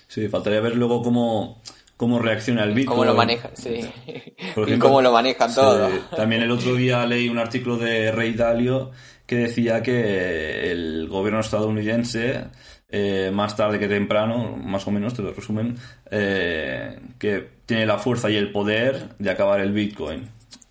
[0.08, 1.62] Sí, faltaría ver luego cómo,
[1.96, 2.98] cómo reacciona el Bitcoin.
[2.98, 3.82] Cómo lo maneja, sí.
[4.68, 5.92] y cómo lo manejan todos.
[6.16, 8.92] También el otro día leí un artículo de Rey Dalio
[9.26, 12.46] que decía que el gobierno estadounidense,
[12.90, 15.76] eh, más tarde que temprano, más o menos, te lo resumen,
[16.10, 20.30] eh, que tiene la fuerza y el poder de acabar el Bitcoin.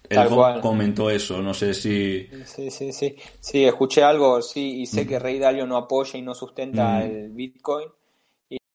[0.09, 2.29] Él comentó eso, no sé si...
[2.45, 3.17] Sí, sí, sí.
[3.41, 5.09] Sí, escuché algo, sí, y sé mm.
[5.09, 7.03] que Rey Dalio no apoya y no sustenta mm.
[7.03, 7.89] el Bitcoin.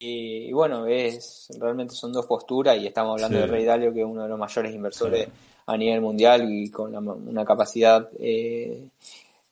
[0.03, 4.05] Y, bueno, es realmente son dos posturas y estamos hablando de Rey Dalio, que es
[4.05, 5.27] uno de los mayores inversores
[5.67, 8.87] a nivel mundial y con una capacidad eh,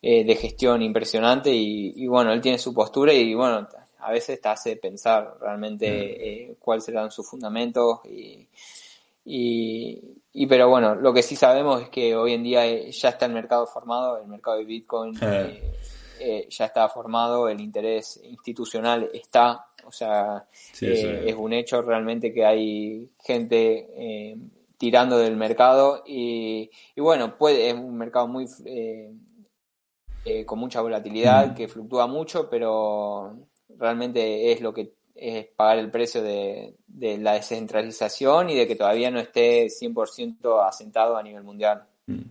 [0.02, 1.52] eh, de gestión impresionante.
[1.54, 3.68] Y, bueno, él tiene su postura y bueno,
[4.00, 6.02] a veces te hace pensar realmente mm.
[6.02, 8.48] eh, cuáles serán sus fundamentos y
[9.32, 10.02] y,
[10.48, 13.34] pero bueno, lo que sí sabemos es que hoy en día eh, ya está el
[13.34, 15.74] mercado formado, el mercado de Bitcoin eh,
[16.20, 20.46] eh, ya está formado, el interés institucional está, o sea,
[20.80, 24.38] es un hecho realmente que hay gente
[24.78, 28.46] tirando del mercado y, bueno, puede, es un mercado muy
[30.46, 33.36] con mucha volatilidad, que fluctúa mucho, pero
[33.78, 34.99] realmente es lo que
[35.56, 36.76] pagar el precio de,
[37.20, 41.84] la descentralización y de que todavía no esté 100% asentado a nivel mundial.
[42.08, 42.22] Mm.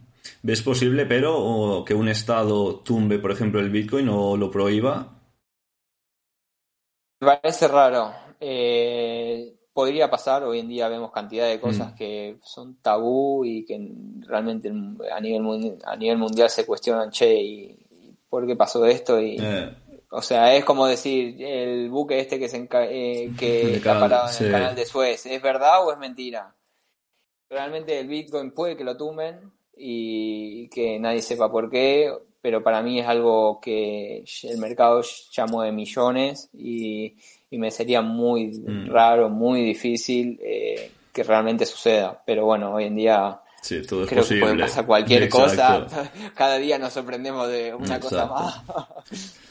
[0.42, 5.18] ¿Ves posible, pero, que un Estado tumbe, por ejemplo, el Bitcoin o lo prohíba?
[7.20, 8.12] Me parece raro.
[8.40, 11.96] Eh, podría pasar, hoy en día vemos cantidad de cosas mm.
[11.96, 13.81] que son tabú y que
[14.27, 17.79] realmente a nivel, a nivel mundial se cuestionan, che, ¿y,
[18.29, 19.20] por qué pasó esto?
[19.20, 19.72] Y, eh.
[20.11, 24.47] O sea, es como decir, el buque este que, se eh, que está parado en
[24.47, 26.55] el canal de Suez, ¿es verdad o es mentira?
[27.51, 32.83] Realmente el Bitcoin puede que lo tumben y que nadie sepa por qué, pero para
[32.83, 37.16] mí es algo que el mercado ya mueve millones y,
[37.51, 38.90] me sería muy mm.
[38.90, 42.23] raro, muy difícil eh, que realmente suceda.
[42.25, 44.40] Pero bueno, hoy en día Sí, todo es Creo posible.
[44.40, 45.87] que puede pasar cualquier cosa.
[46.35, 48.62] Cada día nos sorprendemos de una cosa más.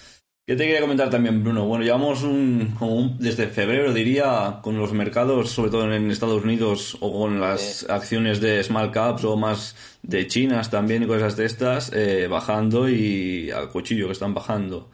[0.49, 1.65] Yo te quería comentar también, Bruno.
[1.65, 6.97] Bueno, llevamos un, como desde febrero, diría, con los mercados, sobre todo en Estados Unidos,
[7.01, 11.45] o con las acciones de small caps o más de chinas también y cosas de
[11.45, 14.89] estas, eh, bajando y al cuchillo que están bajando.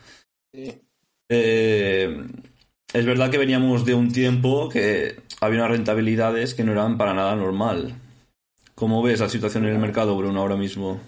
[0.52, 0.82] Sí.
[1.30, 2.26] Eh,
[2.92, 7.14] es verdad que veníamos de un tiempo que había unas rentabilidades que no eran para
[7.14, 7.94] nada normal.
[8.74, 11.00] ¿Cómo ves la situación en el mercado, Bruno, ahora mismo?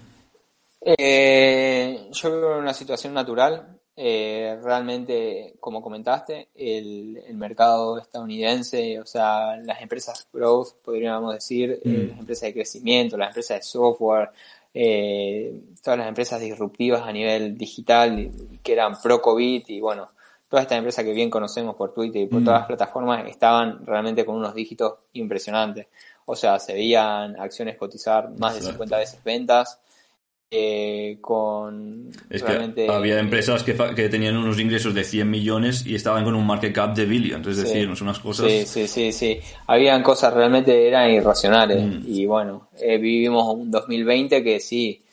[0.82, 9.56] Eh, yo veo una situación natural eh, realmente, como comentaste, el, mercado estadounidense, o sea,
[9.56, 12.10] las empresas growth, podríamos decir, eh, mm.
[12.10, 14.30] las empresas de crecimiento, las empresas de software,
[14.74, 18.30] eh, todas las empresas disruptivas a nivel digital
[18.62, 20.10] que eran pro-COVID y bueno,
[20.50, 22.44] todas estas empresas que bien conocemos por Twitter y por mm.
[22.44, 25.86] todas las plataformas estaban realmente con unos dígitos impresionantes.
[26.26, 29.80] O sea, se veían acciones cotizar más de 50 veces ventas,
[30.48, 35.96] eh, con es que había empresas que, que, tenían unos ingresos de 100 millones y
[35.96, 38.46] estaban con un market cap de billions, es decir, son unas cosas...
[38.46, 39.40] Sí, sí, sí, sí.
[39.66, 42.02] Habían cosas realmente eran irracionales mm.
[42.06, 45.04] y bueno, eh, vivimos un 2020 que sí,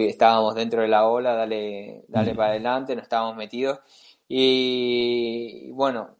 [0.00, 2.36] estábamos dentro de la ola, dale, dale mm.
[2.36, 3.78] para adelante, no estábamos metidos
[4.26, 6.16] y bueno,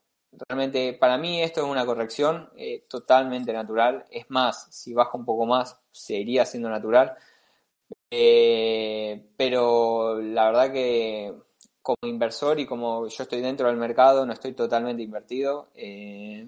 [0.47, 5.25] realmente para mí esto es una corrección eh, totalmente natural, es más, si baja un
[5.25, 7.17] poco más, seguiría siendo natural
[8.11, 11.33] eh, pero la verdad que
[11.81, 15.69] como inversor y como yo estoy dentro del mercado, no estoy totalmente invertido.
[15.73, 16.47] Eh,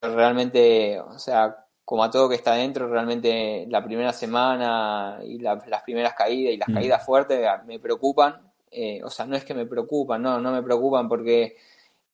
[0.00, 5.82] realmente, o sea, como a todo que está dentro, realmente la primera semana y las
[5.84, 6.74] primeras caídas y las mm.
[6.74, 8.50] caídas fuertes me preocupan.
[8.70, 11.56] Eh, o sea, no es que me preocupan, no, no me preocupan porque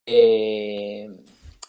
[0.05, 1.09] eh,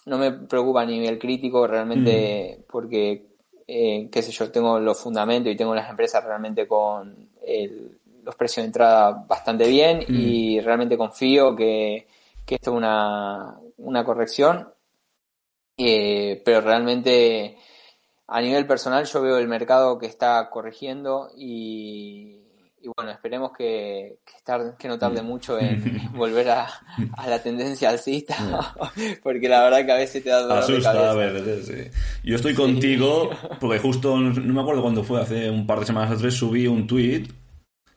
[0.07, 2.63] no me preocupa a nivel crítico realmente mm.
[2.71, 3.28] porque,
[3.71, 7.29] eh, qué sé yo, tengo los fundamentos y tengo las empresas realmente con
[8.23, 10.15] los precios de entrada bastante bien mm.
[10.15, 12.07] y realmente confío que,
[12.45, 14.67] que esto es una, una corrección,
[15.77, 17.57] pero realmente
[18.27, 22.38] a nivel personal yo veo el mercado que está corrigiendo y,
[22.95, 24.19] bueno, esperemos que,
[24.77, 26.67] que, no tarde mucho en volver a,
[27.27, 28.35] la tendencia alcista,
[29.23, 31.11] porque la verdad que a veces te da dolor Asusta, de cabeza.
[31.11, 31.99] a ver, sí.
[32.23, 36.11] Yo estoy contigo, porque justo, no me acuerdo cuándo fue, hace un par de semanas
[36.15, 37.27] o tres, subí un tweet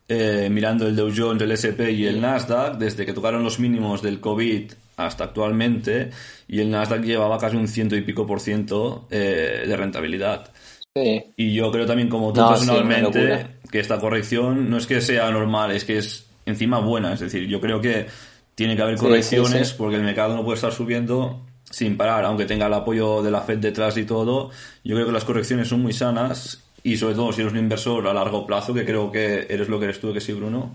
[0.09, 4.03] eh, mirando el Dow Jones, el S&P y el Nasdaq, desde que tocaron los mínimos
[4.03, 6.11] del COVID hasta actualmente
[6.49, 10.53] y el Nasdaq llevaba casi un ciento y pico por ciento eh, de rentabilidad.
[10.95, 15.71] Y yo creo también como tú personalmente que esta corrección no es que sea normal,
[15.71, 17.13] es que es encima buena.
[17.13, 18.07] Es decir, yo creo que
[18.55, 22.67] tiene que haber correcciones porque el mercado no puede estar subiendo sin parar, aunque tenga
[22.67, 24.51] el apoyo de la Fed detrás y todo.
[24.85, 28.07] Yo creo que las correcciones son muy sanas y sobre todo si eres un inversor
[28.07, 30.75] a largo plazo, que creo que eres lo que eres tú, que sí, Bruno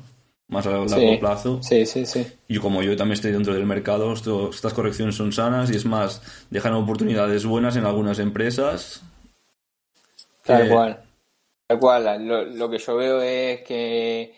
[0.50, 1.60] más a largo plazo.
[1.62, 2.26] Sí, sí, sí.
[2.48, 6.22] Y como yo también estoy dentro del mercado, estas correcciones son sanas y es más,
[6.50, 9.02] dejan oportunidades buenas en algunas empresas.
[10.48, 11.04] Tal cual.
[11.68, 12.28] Tal cual.
[12.58, 14.34] Lo, que yo veo es que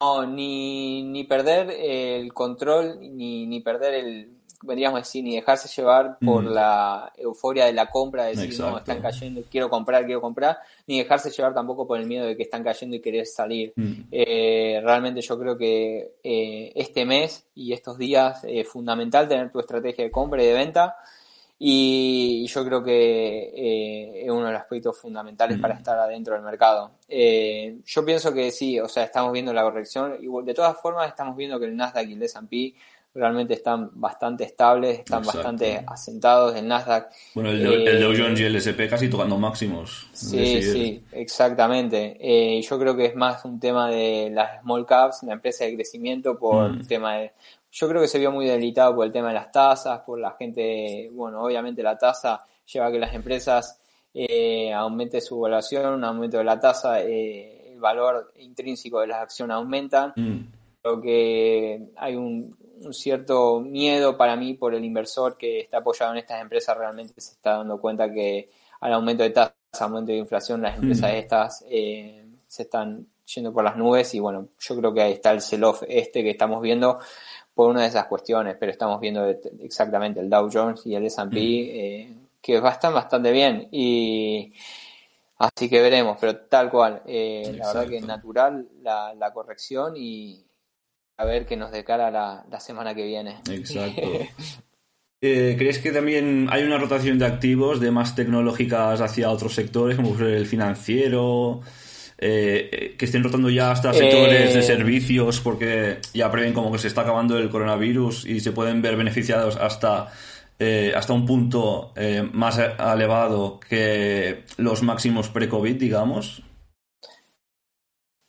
[0.00, 5.68] no, ni, ni perder el control, ni, ni perder el, vendríamos a decir, ni dejarse
[5.68, 6.48] llevar por mm.
[6.48, 10.98] la euforia de la compra, de decir, no, están cayendo, quiero comprar, quiero comprar, ni
[10.98, 13.72] dejarse llevar tampoco por el miedo de que están cayendo y querer salir.
[13.76, 13.92] Mm.
[14.10, 19.60] Eh, realmente yo creo que eh, este mes y estos días es fundamental tener tu
[19.60, 20.96] estrategia de compra y de venta.
[21.58, 26.42] Y yo creo que eh, es uno de los aspectos fundamentales para estar adentro del
[26.42, 26.92] mercado.
[27.08, 30.16] yo pienso que sí, o sea, estamos viendo la corrección.
[30.20, 32.74] Y de todas formas, estamos viendo que el Nasdaq y el S&P
[33.14, 36.56] realmente están bastante estables, están bastante asentados.
[36.56, 37.10] El Nasdaq.
[37.34, 40.08] Bueno, el, el, Dow Jones y el S&P casi tocando máximos.
[40.12, 42.16] Sí, sí, exactamente.
[42.20, 45.74] Eh, yo creo que es más un tema de las small caps, la empresa de
[45.74, 46.86] crecimiento, por el mm.
[46.86, 47.32] tema de.
[47.76, 50.36] Yo creo que se vio muy debilitado por el tema de las tasas, por la
[50.38, 51.10] gente.
[51.12, 53.80] Bueno, obviamente la tasa lleva a que las empresas
[54.14, 59.22] eh, aumente su evaluación, un aumento de la tasa, eh, el valor intrínseco de las
[59.22, 60.12] acciones aumenta.
[60.14, 60.38] Mm.
[60.80, 66.12] Creo que hay un, un cierto miedo para mí por el inversor que está apoyado
[66.12, 68.50] en estas empresas realmente se está dando cuenta que
[68.82, 71.16] al aumento de tasas, aumento de inflación, las empresas mm.
[71.16, 75.32] estas eh, se están yendo por las nubes y bueno, yo creo que ahí está
[75.32, 76.98] el sell-off este que estamos viendo
[77.54, 79.24] por una de esas cuestiones, pero estamos viendo
[79.60, 81.38] exactamente el Dow Jones y el S&P mm.
[81.38, 84.52] eh, que están bastante bien y
[85.38, 89.94] así que veremos, pero tal cual, eh, la verdad que es natural la, la corrección
[89.96, 90.44] y,
[91.16, 93.40] a ver qué nos decara la, la semana que viene.
[93.50, 94.02] Exacto.
[95.26, 99.96] Eh, ¿Crees que también hay una rotación de activos de más tecnológicas hacia otros sectores,
[99.96, 101.62] como el financiero?
[102.18, 106.78] Eh, que estén rotando ya hasta sectores de eh, servicios porque ya prevén como que
[106.78, 110.12] se está acabando el coronavirus y se pueden ver beneficiados hasta,
[110.94, 111.92] hasta un punto
[112.32, 116.42] más elevado que los máximos pre-COVID, digamos.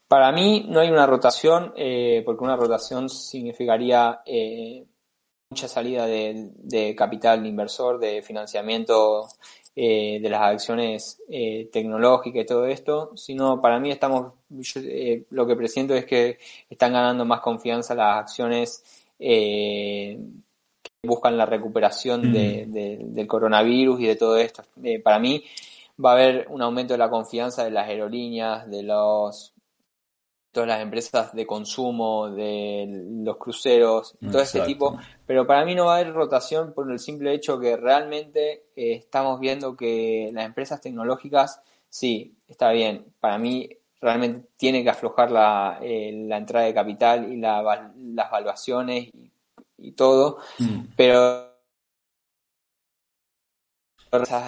[0.07, 4.85] Para mí no hay una rotación, eh, porque una rotación significaría eh,
[5.49, 9.27] mucha salida de, capital inversor, de financiamiento
[9.75, 11.21] eh, de las acciones
[11.71, 14.33] tecnológicas y todo esto, sino para mí estamos,
[15.29, 16.37] lo que presiento es que
[16.69, 18.83] están ganando más confianza las acciones
[19.17, 20.19] que
[21.03, 24.63] buscan la recuperación del coronavirus y de todo esto.
[25.03, 25.43] para mí
[26.03, 29.53] va a haber un aumento de la confianza de las aerolíneas, de los
[30.51, 32.87] todas las empresas de consumo, de
[33.25, 36.99] los cruceros, todo ese tipo, pero para mí no va a haber rotación por el
[36.99, 43.37] simple hecho que realmente eh, estamos viendo que las empresas tecnológicas, sí, está bien, para
[43.37, 43.69] mí
[43.99, 49.09] realmente tiene que aflojar la, eh, la entrada de capital y las valuaciones
[49.77, 50.79] y, todo, mm.
[50.95, 51.53] pero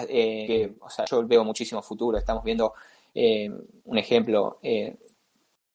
[0.08, 2.74] eh, o sea, yo veo muchísimo futuro, estamos viendo
[3.14, 4.60] un ejemplo,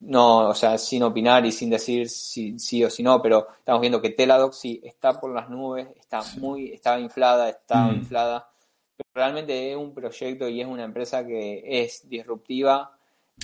[0.06, 3.82] no, o sea, sin opinar y sin decir si sí o si no, pero estamos
[3.82, 7.96] viendo que Teladoc sí está por las nubes, está muy, está inflada, está mm.
[7.96, 8.50] inflada,
[8.98, 12.98] pero realmente es un proyecto y es una empresa que es disruptiva,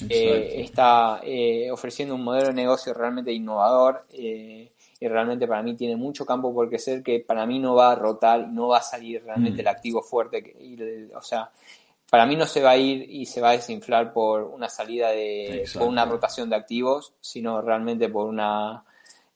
[0.08, 5.76] eh, está eh, ofreciendo un modelo de negocio realmente innovador eh, y realmente para mí
[5.76, 8.82] tiene mucho campo por crecer que para mí no va a rotar no va a
[8.84, 9.62] salir realmente Mm.
[9.62, 10.56] el activo fuerte.
[10.60, 11.52] y el- o sea,
[12.10, 15.10] para mí no se va a ir y se va a desinflar por una salida
[15.12, 15.80] de, Exacto.
[15.80, 18.84] por una rotación de activos, sino realmente por una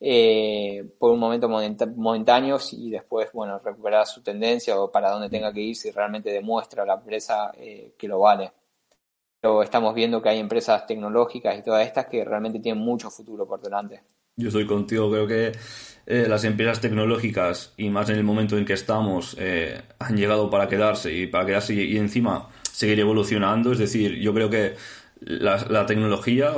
[0.05, 5.53] eh, por un momento momentáneo y después, bueno, recuperar su tendencia o para dónde tenga
[5.53, 8.51] que ir si realmente demuestra la empresa eh, que lo vale.
[9.39, 13.47] Pero estamos viendo que hay empresas tecnológicas y todas estas que realmente tienen mucho futuro
[13.47, 14.01] por delante.
[14.35, 15.51] Yo estoy contigo, creo que
[16.05, 19.37] eh, las empresas tecnológicas y más en el momento en que estamos
[19.99, 23.71] han llegado para quedarse y para quedarse y, y encima seguir evolucionando.
[23.71, 24.73] Es decir, yo creo que
[25.21, 26.51] la, la tecnología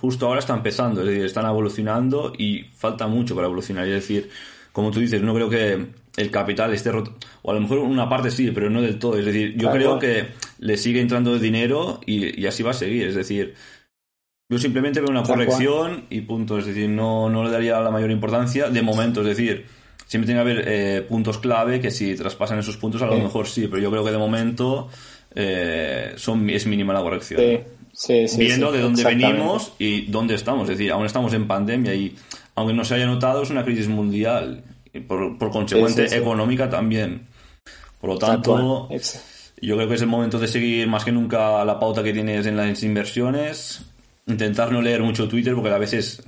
[0.00, 3.86] justo ahora está empezando, es decir, están evolucionando y falta mucho para evolucionar.
[3.86, 4.28] Es decir,
[4.72, 8.08] como tú dices, no creo que el capital esté roto, o a lo mejor una
[8.08, 9.18] parte sí, pero no del todo.
[9.18, 10.26] Es decir, yo creo que
[10.58, 13.06] le sigue entrando dinero y, y así va a seguir.
[13.06, 13.54] Es decir,
[14.50, 16.58] yo simplemente veo una corrección y punto.
[16.58, 19.20] Es decir, no, no le daría la mayor importancia de momento.
[19.22, 19.64] Es decir,
[20.06, 23.22] siempre tiene que haber eh, puntos clave que si traspasan esos puntos a lo Sí.
[23.22, 24.90] mejor sí, pero yo creo que de momento
[25.34, 27.40] eh, son, es mínima la corrección.
[27.92, 28.38] sí, sí.
[28.38, 30.68] Viendo sí, de dónde venimos y dónde estamos.
[30.68, 32.14] Es decir, aún estamos en pandemia y
[32.54, 34.64] aunque no se haya notado es una crisis mundial.
[34.94, 37.26] Y por, por consecuente económica también.
[38.00, 38.88] Por lo tanto,
[39.60, 42.46] yo creo que es el momento de seguir más que nunca la pauta que tienes
[42.46, 43.86] en las inversiones.
[44.26, 46.22] Intentar no leer mucho Twitter porque a veces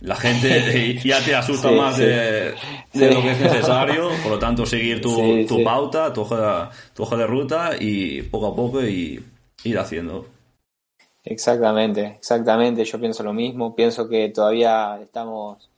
[0.00, 2.02] la gente ya te asusta Sí, más sí.
[2.02, 2.54] de,
[2.94, 4.08] de lo que es necesario.
[4.22, 8.46] Por lo tanto, seguir tu, tu pauta, tu hoja, tu hoja de ruta y poco
[8.48, 9.22] a poco y
[9.64, 10.26] ir haciendo.
[11.24, 12.84] Exactamente, exactamente.
[12.84, 13.74] Yo pienso lo mismo.
[13.74, 15.68] Pienso que todavía estamos,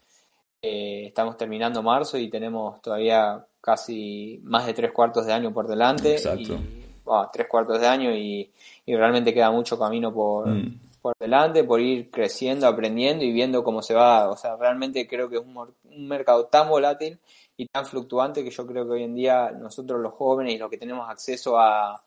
[0.62, 5.66] eh, estamos terminando marzo y tenemos todavía casi más de tres cuartos de año por
[5.66, 6.12] delante.
[6.12, 6.54] Exacto.
[6.54, 8.48] Y, bueno, tres cuartos de año y,
[8.86, 10.78] y realmente queda mucho camino por, Mm.
[11.00, 14.28] Por delante, por ir creciendo, aprendiendo y viendo cómo se va.
[14.30, 17.18] O sea, realmente creo que es un, un mercado tan volátil
[17.56, 20.70] y tan fluctuante que yo creo que hoy en día nosotros los jóvenes y los
[20.70, 22.02] que tenemos acceso a,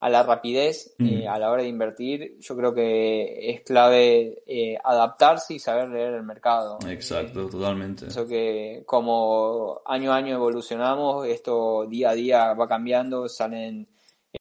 [0.00, 1.06] a la rapidez Mm.
[1.06, 5.88] eh, a la hora de invertir, yo creo que es clave eh, adaptarse y saber
[5.88, 6.78] leer el mercado.
[6.88, 8.06] Exacto, totalmente.
[8.06, 13.86] Pienso que como año a año evolucionamos, esto día a día va cambiando, salen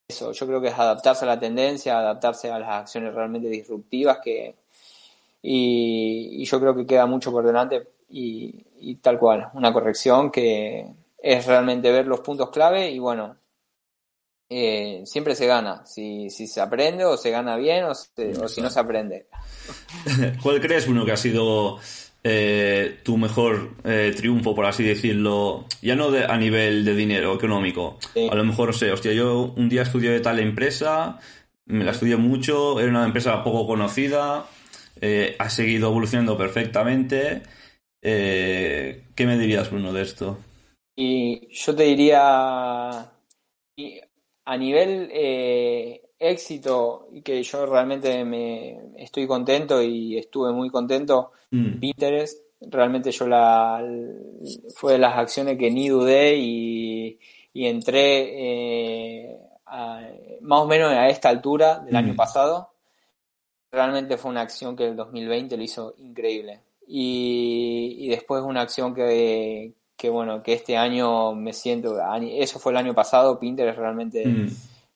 [0.10, 0.32] eso.
[0.32, 4.56] Yo creo que es adaptarse a la tendencia, adaptarse a las acciones realmente disruptivas que
[5.42, 10.32] y, y yo creo que queda mucho por delante y, y tal cual, una corrección
[10.32, 10.86] que
[11.22, 13.38] es realmente ver los puntos clave y bueno,
[14.50, 18.48] eh, siempre se gana, si, si se aprende o se gana bien o, se- o
[18.48, 19.28] si no se aprende.
[20.44, 21.78] ¿Cuál crees, Bruno, que ha sido
[22.24, 25.66] eh, tu mejor eh, triunfo, por así decirlo?
[25.82, 27.98] Ya no de- a nivel de dinero económico.
[28.14, 28.28] Sí.
[28.32, 31.20] A lo mejor, no sé, hostia, yo un día estudié de tal empresa,
[31.66, 34.46] me la estudié mucho, era una empresa poco conocida,
[35.02, 37.42] eh, ha seguido evolucionando perfectamente.
[38.02, 40.38] ¿Qué me dirías, Bruno, de esto?
[40.96, 43.00] Y yo te diría,
[44.46, 45.10] a nivel
[46.20, 53.10] éxito, y que yo realmente me estoy contento y estuve muy contento, Mm, Pinterest, realmente
[53.12, 53.84] yo la
[54.76, 57.18] fue de las acciones que ni dudé y,
[57.54, 60.08] y entré eh, a-
[60.42, 61.98] más o menos a esta altura del Mm.
[61.98, 62.70] año pasado.
[63.72, 66.60] Realmente fue una acción que el 2020 lo hizo increíble.
[66.88, 72.72] Y, y después una acción que, que, bueno, que este año me siento, eso fue
[72.72, 74.48] el año pasado, Pinterest realmente mm,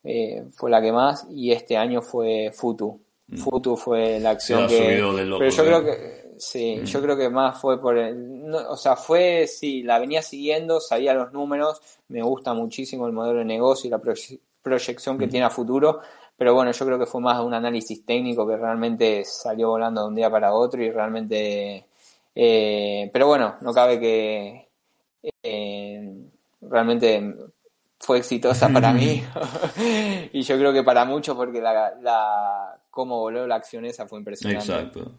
[0.04, 2.99] eh, fue la que más y este año fue Futu.
[3.28, 3.38] Mm.
[3.38, 4.97] Futu fue la acción que...
[4.97, 5.66] loco, pero yo ¿eh?
[5.66, 6.86] creo que sí, Mm.
[6.86, 10.80] yo creo que más fue por el, no, o sea, fue sí, la venía siguiendo,
[10.82, 11.80] sabía los números,
[12.10, 15.30] me gusta muchísimo el modelo de negocio y la proye- proyección que Mm.
[15.30, 15.99] tiene a futuro,
[16.36, 20.08] pero bueno, yo creo que fue más un análisis técnico que realmente salió volando de
[20.08, 21.86] un día para otro y realmente
[22.36, 24.68] eh, pero bueno, no cabe que
[25.43, 26.14] eh,
[26.62, 27.36] realmente
[28.06, 29.24] fue exitosa para mí
[30.34, 34.20] y yo creo que para muchos porque la, la cómo voló la acción esa fue
[34.20, 34.72] impresionante.
[34.74, 35.12] Exacto.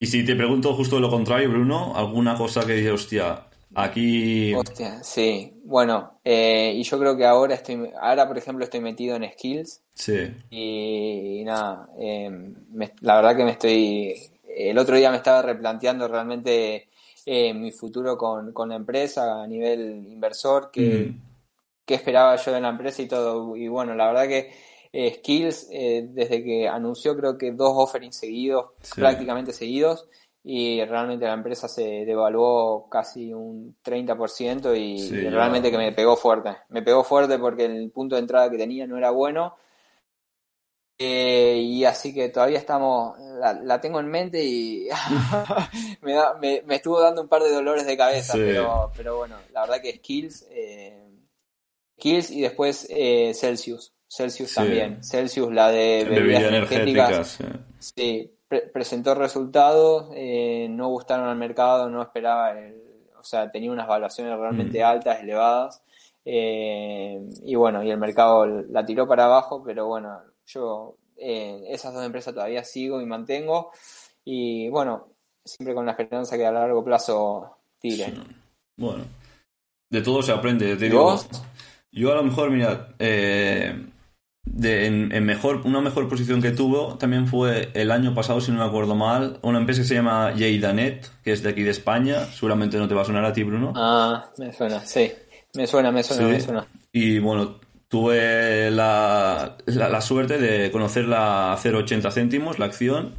[0.00, 4.52] Y si te pregunto justo lo contrario, Bruno, alguna cosa que dices, hostia, aquí...
[4.54, 5.52] Hostia, sí.
[5.64, 9.80] Bueno, eh, y yo creo que ahora estoy, ahora por ejemplo estoy metido en skills
[9.94, 10.34] Sí.
[10.50, 12.30] y, y nada, eh,
[12.72, 14.14] me- la verdad que me estoy,
[14.56, 16.88] el otro día me estaba replanteando realmente
[17.24, 21.31] eh, mi futuro con, con la empresa a nivel inversor, que, Mm.
[21.92, 23.54] Qué esperaba yo de la empresa y todo.
[23.54, 24.50] Y bueno, la verdad que
[24.94, 28.98] eh, Skills, eh, desde que anunció creo que dos offerings seguidos, Sí.
[29.00, 30.08] prácticamente seguidos,
[30.42, 35.30] y realmente la empresa se devaluó casi un 30% y, Sí, y ya.
[35.30, 36.56] realmente que me pegó fuerte.
[36.70, 39.54] Me pegó fuerte porque el punto de entrada que tenía no era bueno.
[40.98, 43.16] Eh, y así que todavía estamos,
[43.64, 44.88] la, tengo en mente y
[46.02, 49.80] me, me, estuvo dando un par de dolores de cabeza, pero, pero bueno, la verdad
[49.82, 51.08] que Skills, eh,
[52.02, 53.92] Skills y después eh, Celsius.
[54.08, 55.02] Celsius también.
[55.04, 57.38] Celsius, la de bebidas, energéticas.
[57.78, 58.30] Sí,
[58.72, 62.54] presentó resultados, eh, no gustaron al mercado, no esperaba,
[63.18, 64.84] o sea, tenía unas valuaciones realmente mm.
[64.84, 65.82] altas, elevadas.
[66.24, 71.94] Eh, y bueno, y el mercado la tiró para abajo, pero bueno, yo eh, esas
[71.94, 73.70] dos empresas todavía sigo y mantengo.
[74.24, 75.08] Y bueno,
[75.44, 78.22] siempre con la esperanza que a largo plazo tiren.
[78.76, 79.04] Bueno,
[79.88, 80.76] de todo se aprende.
[80.76, 81.16] Te digo,
[81.92, 83.86] yo a lo mejor, mira, eh,
[84.44, 88.58] de, en, mejor, una mejor posición que tuvo también fue el año pasado, si no
[88.58, 92.24] me acuerdo mal, una empresa que se llama Jeidanet, que es de aquí de España.
[92.24, 93.72] Seguramente no te va a sonar a ti, Bruno.
[93.76, 95.12] Ah, me suena, sí.
[95.54, 96.66] Me suena, me suena, me suena.
[96.92, 103.14] Y bueno, tuve la, la, suerte de conocerla a 0,80 céntimos, la acción.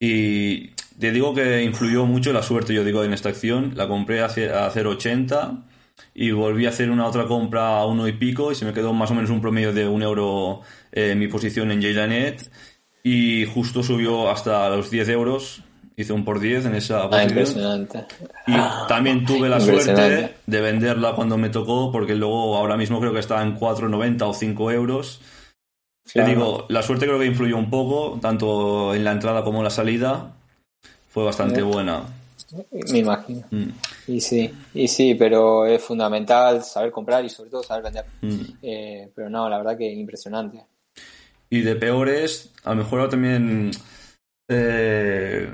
[0.00, 3.72] Y te digo que influyó mucho la suerte, yo digo, en esta acción.
[3.76, 5.62] La compré a 0,80
[6.14, 8.92] y volví a hacer una otra compra a uno y pico y se me quedó
[8.92, 10.60] más o menos un promedio de un euro
[10.92, 12.50] eh, mi posición en Jaylanet
[13.02, 15.62] y justo subió hasta los 10 euros
[15.96, 18.04] hice un por 10 en esa ah, impresionante.
[18.46, 18.54] Y
[18.86, 23.20] también tuve la suerte de venderla cuando me tocó, porque luego ahora mismo creo que
[23.20, 25.20] está en 4,90 o 5 euros.
[26.12, 29.64] Te digo, la suerte creo que influyó un poco, tanto en la entrada como en
[29.64, 30.34] la salida.
[31.08, 32.02] Fue bastante buena.
[32.70, 33.44] Me imagino.
[33.50, 33.68] Mm.
[34.08, 38.04] Y sí, y sí, pero es fundamental saber comprar y sobre todo saber vender.
[38.22, 38.40] Mm.
[38.62, 40.62] Eh, pero no, la verdad que impresionante.
[41.50, 43.70] Y de peores, a lo mejor también
[44.48, 45.48] eh,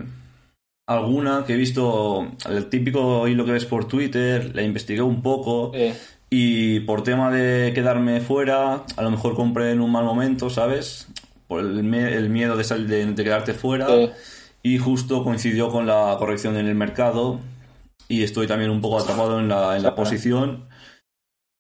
[0.87, 5.73] alguna que he visto, el típico hilo que ves por Twitter, la investigué un poco
[6.31, 11.09] y por tema de quedarme fuera, a lo mejor compré en un mal momento, ¿sabes?
[11.47, 13.87] Por el, miedo de, salir de, quedarte fuera
[14.63, 17.41] y justo coincidió con la corrección en el mercado
[18.09, 20.69] y estoy también un poco atrapado en la, en la posición.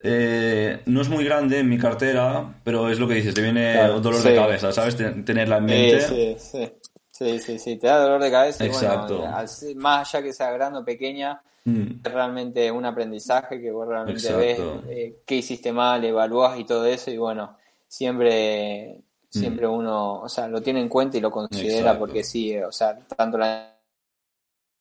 [0.05, 3.77] Eh, no es muy grande en mi cartera, pero es lo que dices, te viene
[4.01, 4.97] dolor de cabeza, ¿sabes?
[4.97, 6.01] Tenerla en mente.
[6.01, 6.73] Sí, sí,
[7.13, 8.65] Sí, sí, sí, te da dolor de cabeza.
[8.65, 9.19] Exacto.
[9.19, 9.37] bueno,
[9.77, 12.01] más allá que sea grande o pequeña, mm.
[12.05, 16.87] es realmente un aprendizaje que vos realmente ves eh, qué hiciste mal, evaluás y todo
[16.87, 17.11] eso.
[17.11, 19.03] Y bueno, siempre,
[19.33, 19.71] siempre mm.
[19.71, 23.39] uno, o sea, lo tiene en cuenta y lo considera porque sí, o sea, tanto
[23.39, 23.75] la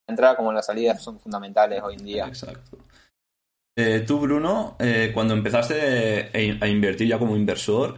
[0.06, 2.28] entrada como la salida son fundamentales hoy en día.
[2.28, 2.78] Exacto.
[3.76, 6.30] Eh, tú, Bruno, eh, cuando empezaste
[6.62, 7.97] a invertir ya como inversor,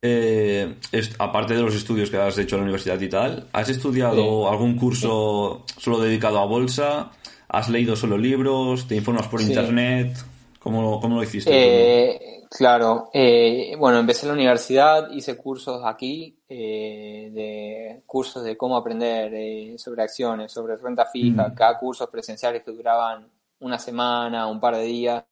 [0.00, 0.74] eh,
[1.18, 4.76] aparte de los estudios que has hecho en la universidad y tal, ¿has estudiado algún
[4.76, 7.12] curso solo dedicado a bolsa?
[7.48, 8.88] ¿Has leído solo libros?
[8.88, 10.16] ¿Te informas por internet?
[10.58, 12.41] ¿Cómo, ¿Cómo, lo hiciste?
[12.52, 18.76] Eh, claro, eh, bueno, empecé en la universidad, hice cursos aquí, de cursos de cómo
[18.76, 21.54] aprender sobre acciones, sobre renta fija, mm.
[21.54, 23.26] cada cursos presenciales que duraban
[23.60, 25.24] una semana, un par de días.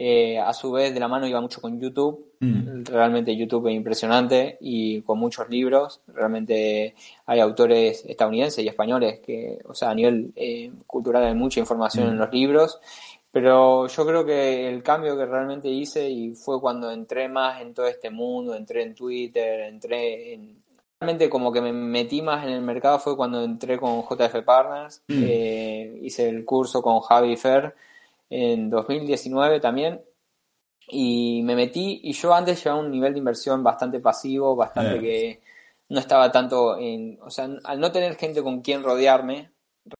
[0.00, 2.34] Eh, a su vez, de la mano iba mucho con YouTube.
[2.38, 2.84] Mm.
[2.84, 6.00] Realmente YouTube es impresionante y con muchos libros.
[6.06, 6.94] Realmente
[7.26, 12.08] hay autores estadounidenses y españoles que, o sea, a nivel eh, cultural hay mucha información
[12.08, 12.18] en mm.
[12.18, 12.80] los libros.
[13.30, 17.74] Pero yo creo que el cambio que realmente hice y fue cuando entré más en
[17.74, 20.62] todo este mundo, entré en Twitter, entré en...
[21.00, 25.02] Realmente como que me metí más en el mercado fue cuando entré con JF Partners,
[25.06, 25.24] mm.
[25.24, 27.74] eh, hice el curso con Javi Fer
[28.30, 30.00] en 2019 también.
[30.90, 35.40] Y me metí, y yo antes llevaba un nivel de inversión bastante pasivo, bastante que
[35.90, 39.50] no estaba tanto en, o sea, al no tener gente con quien rodearme,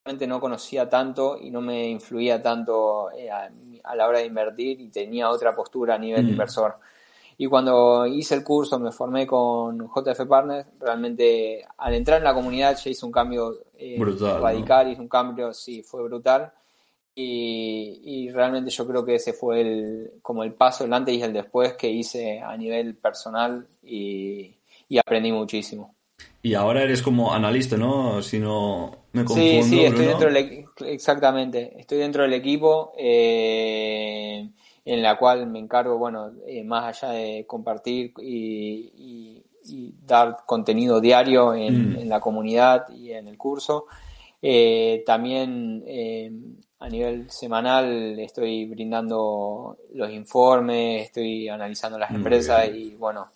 [0.04, 4.80] realmente no conocía tanto y no me influía tanto eh, a, la hora de invertir
[4.80, 6.28] y tenía otra postura a nivel mm.
[6.28, 6.76] inversor.
[7.40, 12.34] Y cuando hice el curso, me formé con JF Partners, realmente al entrar en la
[12.34, 13.96] comunidad ya hice un cambio eh,
[14.40, 16.52] radical, hice un cambio, sí, fue brutal.
[17.20, 21.32] Y, realmente yo creo que ese fue el, como el paso, el antes y el
[21.32, 24.56] después que hice a nivel personal y,
[24.98, 25.96] aprendí muchísimo.
[26.42, 28.22] Y ahora eres como analista, ¿no?
[28.22, 29.62] Si no me confundo.
[29.62, 31.78] Sí, sí, estoy dentro del, exactamente.
[31.78, 34.48] Estoy dentro del equipo eh,
[34.84, 39.42] en la cual me encargo, bueno, eh, más allá de compartir y,
[40.06, 41.98] dar contenido diario en, mm.
[41.98, 43.84] en, la comunidad y en el curso,
[44.40, 45.84] eh, también
[46.78, 53.28] a nivel semanal estoy brindando los informes, estoy analizando las empresas y bueno,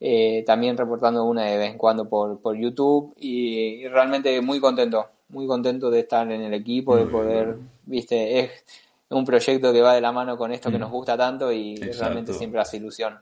[0.00, 5.06] eh, también reportando una de vez en cuando por, por YouTube y, realmente muy contento,
[5.28, 8.50] muy contento de estar en el equipo, de poder, viste, es
[9.10, 10.80] un proyecto que va de la mano con esto que mm.
[10.80, 13.18] nos gusta tanto y realmente siempre hace ilusión.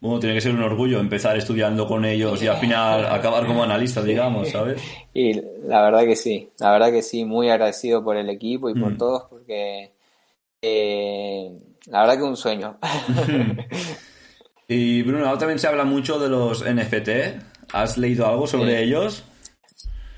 [0.00, 3.62] bueno, tiene que ser un orgullo empezar estudiando con ellos y al final acabar como
[3.62, 4.82] analista, digamos, ¿sabes?
[5.14, 5.34] Y
[5.66, 8.92] la verdad que sí, la verdad que sí, muy agradecido por el equipo y por
[8.92, 8.98] mm.
[8.98, 9.92] todos porque
[10.60, 11.52] eh,
[11.86, 12.78] la verdad que un sueño.
[14.68, 17.08] y Bruno, ahora también se habla mucho de los NFT.
[17.72, 19.24] ¿Has leído algo sobre ellos?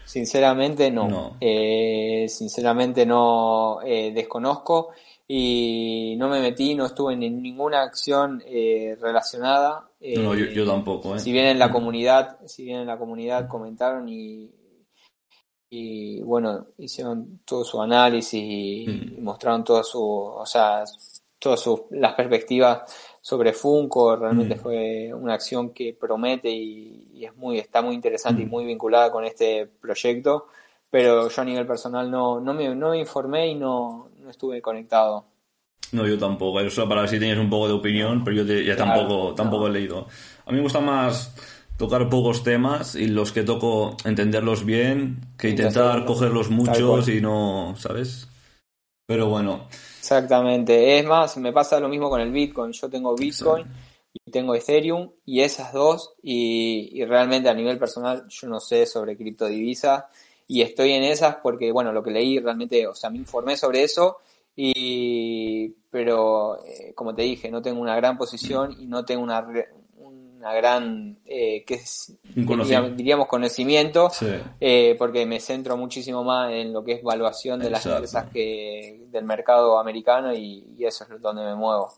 [0.05, 1.36] Sinceramente no.
[1.40, 4.90] Eh, sinceramente no eh, desconozco
[5.26, 9.90] y no me metí, no estuve en ninguna acción eh, relacionada.
[10.01, 11.18] no, yo, tampoco.
[11.18, 14.51] Si bien en la comunidad, si bien en la comunidad comentaron y,
[15.68, 19.22] y bueno, hicieron todo su análisis y, mm.
[19.22, 20.84] mostraron todas su, o sea,
[21.39, 22.82] todas sus, las perspectivas
[23.20, 24.59] sobre Funko, realmente mm.
[24.59, 28.51] fue una acción que promete y, es muy, está muy interesante y mm.
[28.51, 30.47] muy vinculada con este proyecto,
[30.91, 34.62] pero yo a nivel personal no, no, me, no me informé y no, no estuve
[34.62, 35.24] conectado.
[35.93, 38.76] No, yo tampoco, eso para ver si tienes un poco de opinión, pero yo ya
[38.76, 40.07] tampoco, tampoco he leído.
[40.45, 41.34] A mí me gusta más
[41.78, 47.74] tocar pocos temas y los que toco entenderlos bien que intentar cogerlos muchos y no,
[47.78, 48.28] ¿sabes?
[49.07, 49.68] Pero bueno.
[50.09, 50.98] Exactamente.
[50.98, 52.72] Es más, me pasa lo mismo con el Bitcoin.
[52.72, 53.66] Yo tengo Bitcoin
[54.14, 59.18] y tengo Ethereum y esas dos y, realmente a nivel personal yo no sé sobre
[59.18, 60.04] criptodivisas
[60.46, 63.82] y estoy en esas porque, bueno, lo que leí realmente, o sea, me informé sobre
[63.82, 64.16] eso
[64.56, 69.46] y, pero, eh, como te dije, no tengo una gran posición y no tengo una,
[70.39, 71.80] una gran, eh, que
[72.97, 74.11] diríamos, conocimiento,
[74.61, 79.03] eh, porque me centro muchísimo más en lo que es evaluación de las empresas que
[79.11, 81.93] del mercado americano y, eso es donde me muevo.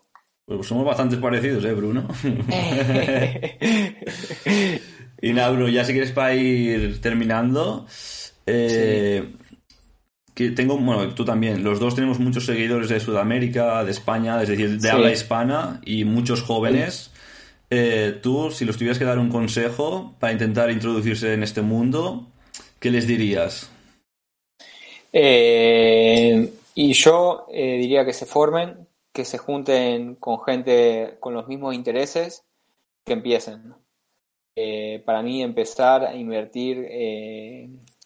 [0.47, 2.09] Pues somos bastante parecidos, ¿eh, Bruno?
[5.23, 7.87] y nada, Bruno, ya si quieres para ir terminando,
[8.47, 9.35] eh,
[10.35, 14.49] que tengo, bueno, tú también, los dos tenemos muchos seguidores de Sudamérica, de España, es
[14.49, 17.10] decir, de habla hispana y muchos jóvenes.
[17.73, 22.27] Eh, tú, si los tuvieras que dar un consejo para intentar introducirse en este mundo,
[22.81, 23.71] ¿qué les dirías?
[25.13, 31.47] Eh, y yo eh, diría que se formen, que se junten con gente con los
[31.47, 32.45] mismos intereses,
[33.05, 33.75] que empiecen.
[35.07, 36.77] para mí empezar a invertir,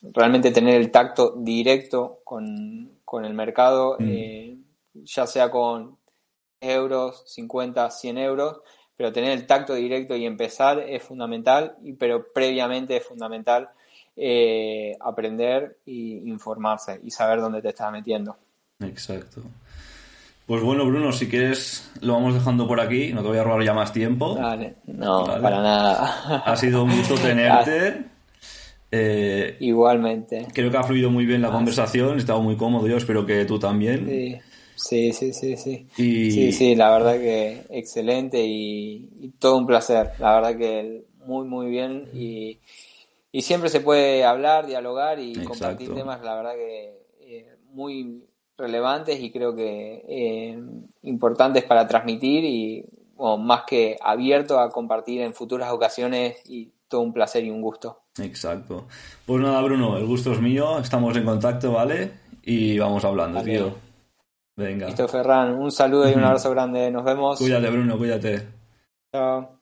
[0.03, 2.93] realmente tener el tacto directo con,
[3.25, 5.05] el mercado, mm.
[5.05, 5.97] ya sea con
[6.61, 8.61] euros, 50, 100 euros,
[8.97, 13.71] pero tener el tacto directo y empezar es fundamental, pero previamente es fundamental
[14.17, 18.37] eh, aprender e informarse y saber dónde te estás metiendo.
[18.81, 19.43] Exacto.
[20.47, 23.65] Pues bueno, Bruno, si quieres lo vamos dejando por aquí, no te voy a robar
[23.65, 24.35] ya más tiempo.
[24.35, 26.43] Vale, no, para nada.
[26.45, 28.05] Ha sido un gusto tenerte.
[28.91, 30.47] Eh, Igualmente.
[30.53, 33.45] Creo que ha fluido muy bien la conversación, he estado muy cómodo yo, espero que
[33.47, 34.07] tú también.
[34.07, 34.41] Sí.
[34.77, 35.87] Sí, sí, sí, sí.
[35.95, 40.13] Sí, sí, la verdad que excelente y, todo un placer.
[40.19, 42.61] La verdad que muy, muy bien y,
[43.41, 48.25] siempre se puede hablar, dialogar y compartir temas, la verdad que eh, muy
[48.57, 50.63] relevantes y creo que eh,
[51.03, 52.85] importantes para transmitir y
[53.39, 58.01] más que abierto a compartir en futuras ocasiones y todo un placer y un gusto.
[58.19, 58.87] Exacto.
[59.27, 62.13] Pues nada, Bruno, el gusto es mío, estamos en contacto, ¿vale?
[62.43, 63.75] Y vamos hablando, tío.
[64.57, 64.87] Venga.
[64.87, 65.55] Listo, Ferran.
[65.55, 66.91] Un saludo y un abrazo grande.
[66.91, 67.39] Nos vemos.
[67.39, 68.49] Cuídate, Bruno, cuídate.
[69.13, 69.61] Chao.